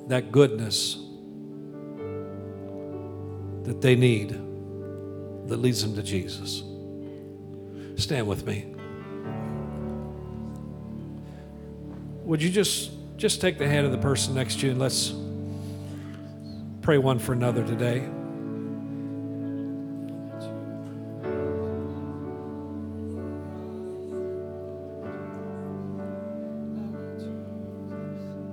that 0.08 0.32
goodness 0.32 0.96
that 3.64 3.82
they 3.82 3.96
need 3.96 4.30
that 4.30 5.58
leads 5.58 5.84
them 5.84 5.96
to 5.96 6.02
Jesus. 6.02 6.64
Stand 8.02 8.28
with 8.28 8.48
me. 8.48 8.71
Would 12.32 12.42
you 12.42 12.50
just 12.50 12.92
just 13.18 13.42
take 13.42 13.58
the 13.58 13.68
hand 13.68 13.86
of 13.86 13.92
the 13.92 13.98
person 13.98 14.34
next 14.34 14.62
to 14.62 14.66
you 14.66 14.72
and 14.72 14.80
let's 14.80 15.14
pray 16.82 16.98
one 16.98 17.20
for 17.20 17.34
another 17.34 17.62
today. 17.62 18.00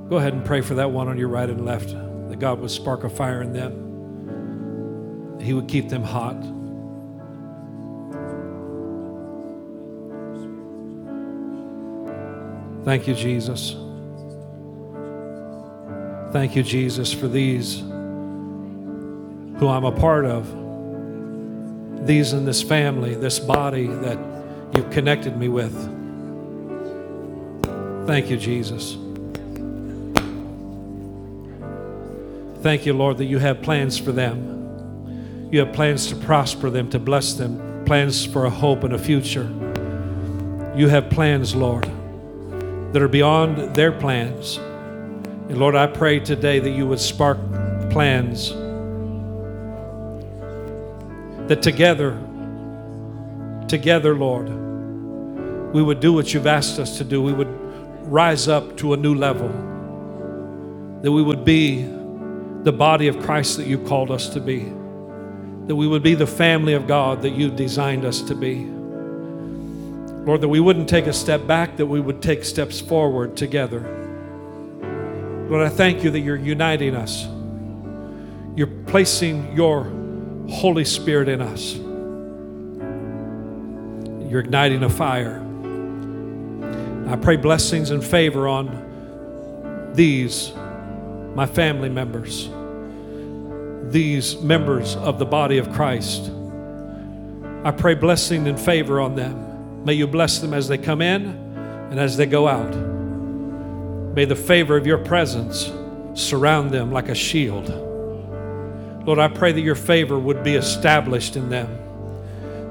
Go 0.09 0.17
ahead 0.17 0.33
and 0.33 0.45
pray 0.45 0.61
for 0.61 0.75
that 0.75 0.91
one 0.91 1.07
on 1.07 1.17
your 1.17 1.29
right 1.29 1.49
and 1.49 1.65
left, 1.65 1.91
that 2.31 2.41
God 2.41 2.59
would 2.59 2.73
spark 2.73 3.05
a 3.05 3.09
fire 3.09 3.43
in 3.43 3.53
them. 3.53 5.39
He 5.41 5.55
would 5.55 5.69
keep 5.69 5.89
them 5.89 6.03
hot. 6.03 6.58
Thank 12.89 13.07
you, 13.07 13.13
Jesus. 13.13 13.77
Thank 16.33 16.57
you, 16.57 16.63
Jesus, 16.63 17.13
for 17.13 17.29
these 17.29 17.81
who 19.59 19.69
I'm 19.69 19.85
a 19.85 19.93
part 19.93 20.25
of, 20.25 20.47
these 22.07 22.33
in 22.33 22.47
this 22.47 22.63
family, 22.63 23.15
this 23.15 23.39
body 23.41 23.89
that 23.89 24.19
you've 24.75 24.89
connected 24.89 25.37
me 25.37 25.49
with. 25.49 25.75
Thank 28.07 28.31
you, 28.31 28.39
Jesus. 28.39 28.97
Thank 32.63 32.87
you, 32.87 32.95
Lord, 32.95 33.19
that 33.19 33.27
you 33.27 33.37
have 33.37 33.61
plans 33.61 33.99
for 33.99 34.13
them. 34.13 35.51
You 35.53 35.59
have 35.61 35.75
plans 35.75 36.07
to 36.07 36.17
prosper 36.17 36.71
them, 36.71 36.89
to 36.89 36.99
bless 36.99 37.35
them, 37.35 37.85
plans 37.85 38.25
for 38.25 38.47
a 38.47 38.51
hope 38.51 38.83
and 38.83 38.95
a 38.95 38.99
future. 38.99 39.45
You 40.75 40.89
have 40.89 41.11
plans, 41.11 41.55
Lord, 41.55 41.87
that 42.93 43.03
are 43.03 43.09
beyond 43.09 43.75
their 43.75 43.93
plans. 43.93 44.57
And 44.57 45.59
Lord, 45.59 45.75
I 45.75 45.87
pray 45.87 46.21
today 46.21 46.59
that 46.59 46.71
you 46.71 46.87
would 46.87 47.01
spark 47.01 47.39
plans 47.91 48.51
that 51.49 51.63
together, 51.63 52.19
together, 53.69 54.15
Lord, 54.15 54.49
we 55.73 55.83
would 55.83 56.01
do 56.01 56.13
what 56.13 56.33
you've 56.33 56.47
asked 56.47 56.79
us 56.79 56.99
to 56.99 57.05
do. 57.05 57.23
We 57.23 57.33
would 57.33 57.49
rise 58.11 58.49
up 58.49 58.77
to 58.79 58.95
a 58.95 58.97
new 58.97 59.15
level, 59.15 59.49
that 61.03 61.11
we 61.11 61.23
would 61.23 61.45
be 61.45 61.83
the 62.63 62.73
body 62.73 63.09
of 63.09 63.19
Christ 63.21 63.57
that 63.59 63.67
you 63.67 63.79
called 63.79 64.11
us 64.11 64.29
to 64.31 64.41
be, 64.41 64.65
that 65.67 65.77
we 65.77 65.87
would 65.87 66.03
be 66.03 66.15
the 66.15 66.27
family 66.27 66.75
of 66.75 66.87
God 66.87 67.23
that 67.23 67.31
you 67.31 67.51
designed 67.51 68.05
us 68.05 68.21
to 68.23 68.35
be. 68.35 68.78
Lord, 70.29 70.43
that 70.43 70.49
we 70.49 70.61
wouldn't 70.61 70.91
take 70.91 71.07
a 71.07 71.13
step 71.15 71.47
back, 71.47 71.79
that 71.79 71.87
we 71.87 72.01
would 72.01 72.21
take 72.21 72.45
steps 72.45 72.79
forward 72.83 73.35
together. 73.35 73.81
Lord, 75.49 75.67
I 75.67 75.71
thank 75.71 76.05
you 76.05 76.11
that 76.11 76.21
you're 76.21 76.37
uniting 76.37 76.95
us. 76.95 77.27
You're 78.55 78.67
placing 78.67 79.57
your 79.57 79.85
Holy 80.51 80.85
Spirit 80.85 81.31
in 81.31 81.41
us. 81.41 81.77
You're 84.31 84.41
igniting 84.41 84.83
a 84.83 84.91
fire. 84.91 85.43
I 87.09 87.17
pray 87.17 87.37
blessings 87.37 87.89
and 87.89 88.05
favor 88.05 88.47
on 88.49 89.93
these, 89.95 90.53
my 91.35 91.47
family 91.47 91.89
members, 91.89 92.51
these 93.91 94.37
members 94.43 94.95
of 94.95 95.19
the 95.19 95.25
body 95.25 95.57
of 95.57 95.73
Christ. 95.73 96.31
I 97.65 97.71
pray 97.71 97.95
blessing 97.95 98.47
and 98.47 98.61
favor 98.61 99.01
on 99.01 99.17
them. 99.17 99.48
May 99.85 99.95
you 99.95 100.07
bless 100.07 100.39
them 100.39 100.53
as 100.55 100.69
they 100.69 100.79
come 100.79 101.01
in 101.01 101.27
and 101.91 101.99
as 101.99 102.17
they 102.17 102.27
go 102.27 102.47
out. 102.47 102.75
May 104.15 104.25
the 104.25 104.37
favor 104.37 104.77
of 104.77 104.87
your 104.87 104.99
presence 104.99 105.71
surround 106.15 106.71
them 106.71 106.93
like 106.93 107.09
a 107.09 107.15
shield. 107.15 107.69
Lord, 109.07 109.19
I 109.19 109.29
pray 109.29 109.53
that 109.53 109.61
your 109.61 109.75
favor 109.75 110.19
would 110.19 110.43
be 110.43 110.57
established 110.57 111.37
in 111.37 111.49
them, 111.49 111.69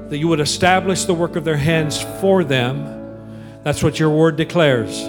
that 0.08 0.18
you 0.18 0.28
would 0.28 0.40
establish 0.40 1.04
the 1.04 1.14
work 1.14 1.36
of 1.36 1.44
their 1.44 1.56
hands 1.56 2.00
for 2.20 2.44
them. 2.44 2.94
That's 3.64 3.82
what 3.82 3.98
your 3.98 4.10
word 4.10 4.36
declares. 4.36 5.00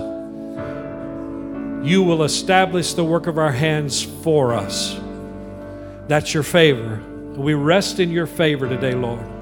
You 1.86 2.04
will 2.04 2.24
establish 2.24 2.94
the 2.94 3.06
work 3.06 3.28
of 3.28 3.38
our 3.38 3.52
hands 3.52 4.02
for 4.24 4.54
us. 4.54 5.00
That's 6.08 6.34
your 6.34 6.44
favor. 6.44 7.02
We 7.36 7.54
rest 7.54 8.00
in 8.00 8.12
your 8.12 8.26
favor 8.26 8.68
today, 8.68 8.96
Lord. 8.96 9.39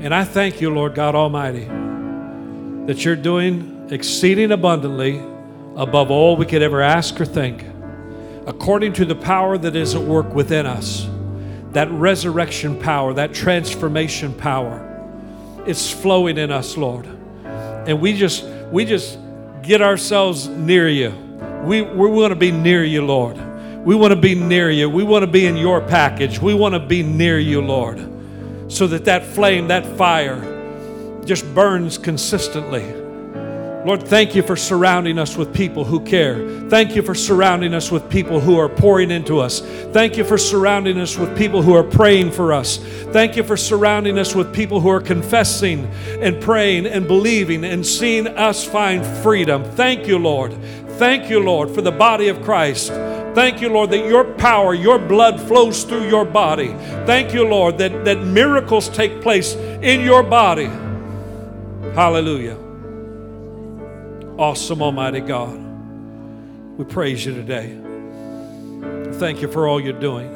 And 0.00 0.14
I 0.14 0.24
thank 0.24 0.60
you, 0.60 0.70
Lord 0.70 0.94
God 0.94 1.14
Almighty, 1.14 1.64
that 2.86 3.04
you're 3.04 3.16
doing 3.16 3.88
exceeding 3.90 4.52
abundantly 4.52 5.18
above 5.76 6.10
all 6.10 6.36
we 6.36 6.46
could 6.46 6.62
ever 6.62 6.80
ask 6.80 7.20
or 7.20 7.24
think, 7.24 7.64
according 8.46 8.92
to 8.94 9.04
the 9.04 9.14
power 9.14 9.58
that 9.58 9.74
is 9.74 9.94
at 9.94 10.02
work 10.02 10.34
within 10.34 10.66
us. 10.66 11.08
That 11.72 11.90
resurrection 11.90 12.78
power, 12.78 13.12
that 13.14 13.34
transformation 13.34 14.32
power, 14.34 14.84
it's 15.66 15.90
flowing 15.90 16.38
in 16.38 16.50
us, 16.50 16.76
Lord. 16.76 17.06
And 17.44 18.00
we 18.00 18.14
just 18.14 18.44
we 18.70 18.84
just 18.84 19.18
get 19.62 19.82
ourselves 19.82 20.48
near 20.48 20.88
you. 20.88 21.10
We, 21.64 21.82
we 21.82 22.08
want 22.08 22.30
to 22.30 22.38
be 22.38 22.50
near 22.50 22.84
you, 22.84 23.04
Lord. 23.04 23.36
We 23.84 23.94
want 23.94 24.12
to 24.12 24.20
be 24.20 24.34
near 24.34 24.70
you. 24.70 24.88
We 24.88 25.02
want 25.02 25.24
to 25.24 25.30
be 25.30 25.46
in 25.46 25.56
your 25.56 25.80
package. 25.80 26.38
We 26.38 26.54
want 26.54 26.74
to 26.74 26.80
be 26.80 27.02
near 27.02 27.38
you, 27.38 27.60
Lord, 27.60 27.98
so 28.68 28.86
that 28.86 29.04
that 29.06 29.24
flame, 29.24 29.68
that 29.68 29.84
fire, 29.96 30.40
just 31.24 31.44
burns 31.54 31.98
consistently 31.98 32.84
Lord, 33.88 34.02
thank 34.02 34.34
you 34.34 34.42
for 34.42 34.54
surrounding 34.54 35.18
us 35.18 35.36
with 35.36 35.54
people 35.54 35.82
who 35.82 36.00
care. 36.00 36.68
Thank 36.68 36.94
you 36.94 37.00
for 37.00 37.14
surrounding 37.14 37.72
us 37.72 37.90
with 37.90 38.10
people 38.10 38.38
who 38.38 38.58
are 38.58 38.68
pouring 38.68 39.10
into 39.10 39.38
us. 39.38 39.60
Thank 39.60 40.16
you 40.18 40.24
for 40.24 40.36
surrounding 40.36 40.98
us 40.98 41.16
with 41.16 41.34
people 41.38 41.62
who 41.62 41.74
are 41.74 41.84
praying 41.84 42.32
for 42.32 42.52
us. 42.52 42.78
Thank 43.12 43.36
you 43.36 43.44
for 43.44 43.56
surrounding 43.56 44.18
us 44.18 44.34
with 44.34 44.52
people 44.52 44.80
who 44.80 44.90
are 44.90 45.00
confessing 45.00 45.86
and 46.20 46.38
praying 46.38 46.86
and 46.86 47.06
believing 47.06 47.64
and 47.64 47.86
seeing 47.86 48.26
us 48.26 48.64
find 48.64 49.06
freedom. 49.22 49.64
Thank 49.64 50.06
you, 50.06 50.18
Lord. 50.18 50.52
Thank 50.98 51.30
you, 51.30 51.40
Lord, 51.40 51.70
for 51.70 51.80
the 51.80 51.92
body 51.92 52.28
of 52.28 52.42
Christ. 52.42 52.90
Thank 53.38 53.60
you, 53.60 53.68
Lord, 53.68 53.90
that 53.90 54.04
your 54.04 54.24
power, 54.34 54.74
your 54.74 54.98
blood 54.98 55.40
flows 55.40 55.84
through 55.84 56.08
your 56.08 56.24
body. 56.24 56.70
Thank 57.06 57.32
you, 57.32 57.46
Lord, 57.46 57.78
that, 57.78 58.04
that 58.04 58.18
miracles 58.24 58.88
take 58.88 59.22
place 59.22 59.54
in 59.54 60.00
your 60.00 60.24
body. 60.24 60.68
Hallelujah. 61.94 62.56
Awesome, 64.36 64.82
Almighty 64.82 65.20
God. 65.20 65.56
We 66.76 66.84
praise 66.84 67.24
you 67.24 67.32
today. 67.32 67.78
Thank 69.20 69.40
you 69.40 69.46
for 69.46 69.68
all 69.68 69.78
you're 69.78 69.92
doing. 69.92 70.32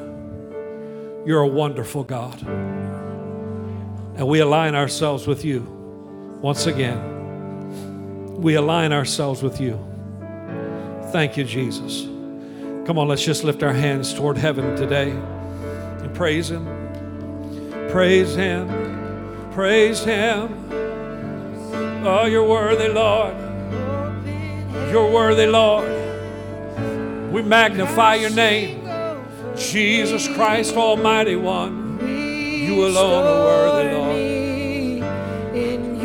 You're 1.26 1.42
a 1.42 1.48
wonderful 1.48 2.05
God. 2.05 2.40
And 4.16 4.28
we 4.28 4.38
align 4.38 4.76
ourselves 4.76 5.26
with 5.26 5.44
you 5.44 5.62
once 6.40 6.66
again. 6.66 8.40
We 8.40 8.55
align 8.55 8.92
ourselves 8.92 9.42
with 9.42 9.61
you. 9.61 9.76
Thank 11.11 11.36
you, 11.36 11.42
Jesus. 11.42 12.11
Come 12.85 12.99
on, 12.99 13.07
let's 13.07 13.24
just 13.24 13.45
lift 13.45 13.62
our 13.62 13.72
hands 13.72 14.12
toward 14.12 14.37
heaven 14.37 14.74
today 14.74 15.11
and 15.12 16.12
praise 16.14 16.51
Him. 16.51 16.66
Praise 17.91 18.35
Him. 18.35 19.51
Praise 19.53 20.03
Him. 20.03 20.68
Oh, 22.05 22.26
you're 22.26 22.45
worthy, 22.45 22.89
Lord. 22.89 23.37
You're 24.91 25.12
worthy, 25.12 25.47
Lord. 25.47 25.89
We 27.33 27.43
magnify 27.43 28.16
your 28.16 28.30
name, 28.30 28.89
Jesus 29.57 30.26
Christ, 30.35 30.74
Almighty 30.74 31.37
One. 31.37 32.01
You 32.01 32.85
alone 32.87 33.24
are 33.24 33.45
worthy, 33.45 33.95
Lord. 33.95 35.57
In 35.57 36.01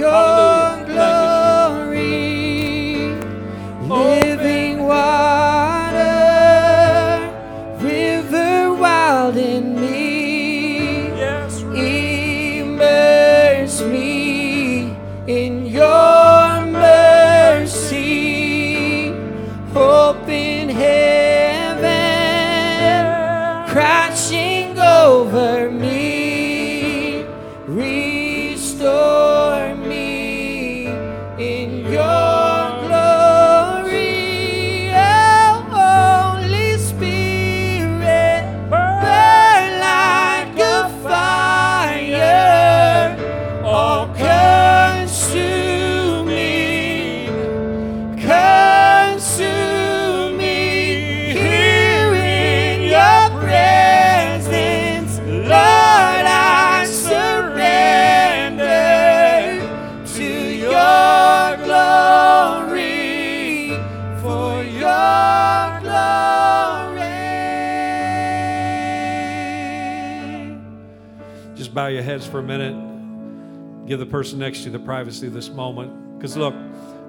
heads 72.28 72.32
for 72.32 72.40
a 72.40 72.44
minute. 72.44 73.88
Give 73.88 74.00
the 74.00 74.06
person 74.06 74.40
next 74.40 74.60
to 74.60 74.66
you 74.66 74.72
the 74.72 74.80
privacy 74.80 75.28
of 75.28 75.34
this 75.34 75.50
moment. 75.50 76.18
Because 76.18 76.36
look, 76.36 76.54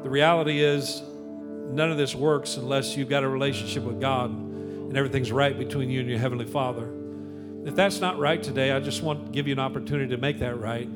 the 0.03 0.11
reality 0.11 0.63
is 0.63 1.03
none 1.71 1.91
of 1.91 1.99
this 1.99 2.15
works 2.15 2.57
unless 2.57 2.97
you've 2.97 3.09
got 3.09 3.25
a 3.25 3.29
relationship 3.29 3.83
with 3.83 4.01
God 4.01 4.31
and 4.31 4.97
everything's 4.97 5.33
right 5.33 5.59
between 5.59 5.91
you 5.91 6.01
and 6.01 6.09
your 6.09 6.19
Heavenly 6.19 6.45
Father. 6.47 6.89
If 7.65 7.75
that's 7.75 8.01
not 8.01 8.19
right 8.19 8.43
today, 8.43 8.71
I 8.73 8.81
just 8.81 9.03
want 9.03 9.27
to 9.27 9.33
give 9.33 9.47
you 9.47 9.53
an 9.53 9.59
opportunity 9.59 10.11
to 10.11 10.17
make 10.17 10.39
that 10.39 10.59
right. 10.59 10.89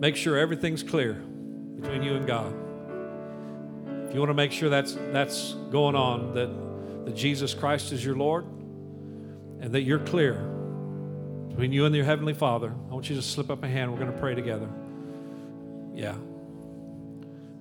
Make 0.00 0.14
sure 0.14 0.38
everything's 0.38 0.82
clear 0.84 1.14
between 1.14 2.02
you 2.02 2.14
and 2.14 2.26
God. 2.26 2.54
If 4.08 4.14
you 4.14 4.20
want 4.20 4.30
to 4.30 4.34
make 4.34 4.52
sure 4.52 4.70
that's 4.70 4.96
that's 5.12 5.54
going 5.70 5.96
on, 5.96 6.32
that, 6.34 7.04
that 7.04 7.16
Jesus 7.16 7.52
Christ 7.52 7.92
is 7.92 8.02
your 8.04 8.16
Lord, 8.16 8.46
and 9.60 9.72
that 9.72 9.82
you're 9.82 9.98
clear 9.98 10.57
between 11.58 11.72
you 11.72 11.86
and 11.86 11.96
your 11.96 12.04
Heavenly 12.04 12.34
Father, 12.34 12.72
I 12.88 12.94
want 12.94 13.10
you 13.10 13.16
to 13.16 13.22
slip 13.22 13.50
up 13.50 13.64
a 13.64 13.66
hand. 13.66 13.90
We're 13.90 13.98
going 13.98 14.12
to 14.12 14.18
pray 14.20 14.32
together. 14.32 14.68
Yeah. 15.92 16.14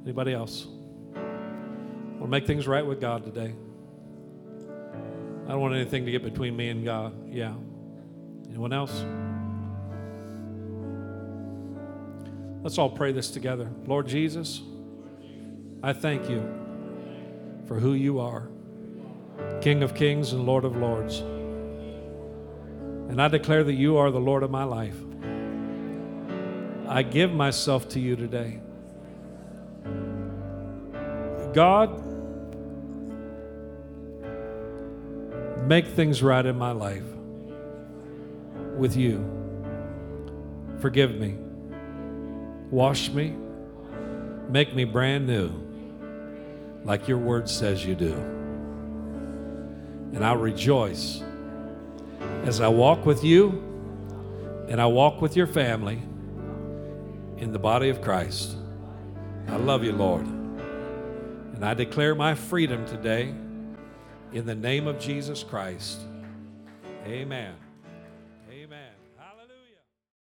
Anybody 0.04 0.36
else? 0.36 0.68
Want 1.16 2.22
to 2.22 2.28
make 2.28 2.46
things 2.46 2.68
right 2.68 2.86
with 2.86 3.02
God 3.02 3.26
today? 3.26 3.56
I 5.48 5.50
don't 5.50 5.62
want 5.62 5.74
anything 5.74 6.06
to 6.06 6.12
get 6.12 6.22
between 6.22 6.56
me 6.56 6.70
and 6.70 6.86
God. 6.86 7.34
Yeah. 7.34 7.56
Anyone 8.48 8.72
else? 8.72 9.04
Let's 12.62 12.78
all 12.78 12.92
pray 12.92 13.14
this 13.14 13.32
together. 13.32 13.68
Lord 13.88 14.08
Jesus, 14.08 14.62
I 15.82 15.94
thank 15.94 16.30
you 16.30 16.44
for 17.66 17.80
who 17.80 17.94
you 17.94 18.20
are, 18.20 18.48
King 19.62 19.82
of 19.82 19.96
kings 19.96 20.34
and 20.34 20.46
Lord 20.46 20.66
of 20.66 20.78
lords. 20.78 21.24
And 23.10 23.22
I 23.22 23.28
declare 23.28 23.64
that 23.64 23.74
you 23.74 23.98
are 23.98 24.12
the 24.12 24.20
Lord 24.20 24.44
of 24.44 24.52
my 24.52 24.64
life. 24.64 24.96
I 26.88 27.04
give 27.04 27.32
myself 27.32 27.90
to 27.90 28.00
you 28.00 28.16
today. 28.16 28.60
God, 31.54 32.04
make 35.68 35.88
things 35.88 36.22
right 36.24 36.46
in 36.46 36.58
my 36.58 36.72
life 36.72 37.04
with 38.78 38.96
you. 38.96 39.26
Forgive 40.80 41.16
me. 41.16 41.36
Wash 42.70 43.10
me. 43.10 43.36
Make 44.50 44.74
me 44.76 44.86
brand 44.86 45.28
new, 45.28 45.52
like 46.86 47.08
your 47.08 47.18
word 47.18 47.50
says 47.50 47.86
you 47.86 47.96
do. 47.96 48.14
And 50.14 50.24
I'll 50.24 50.38
rejoice 50.38 51.22
as 52.44 52.62
I 52.62 52.68
walk 52.68 53.06
with 53.06 53.24
you 53.24 53.64
and 54.70 54.82
I 54.82 54.86
walk 54.86 55.22
with 55.22 55.36
your 55.36 55.48
family 55.48 56.02
in 57.38 57.52
the 57.52 57.60
body 57.60 57.90
of 57.90 58.02
Christ. 58.02 58.56
I 59.48 59.56
love 59.58 59.84
you, 59.84 59.92
Lord. 59.94 60.26
And 60.26 61.64
I 61.64 61.74
declare 61.74 62.16
my 62.16 62.36
freedom 62.36 62.86
today 62.86 63.34
in 64.32 64.46
the 64.46 64.56
name 64.56 64.88
of 64.88 65.00
Jesus 65.00 65.44
Christ. 65.44 66.00
Amen. 67.06 67.56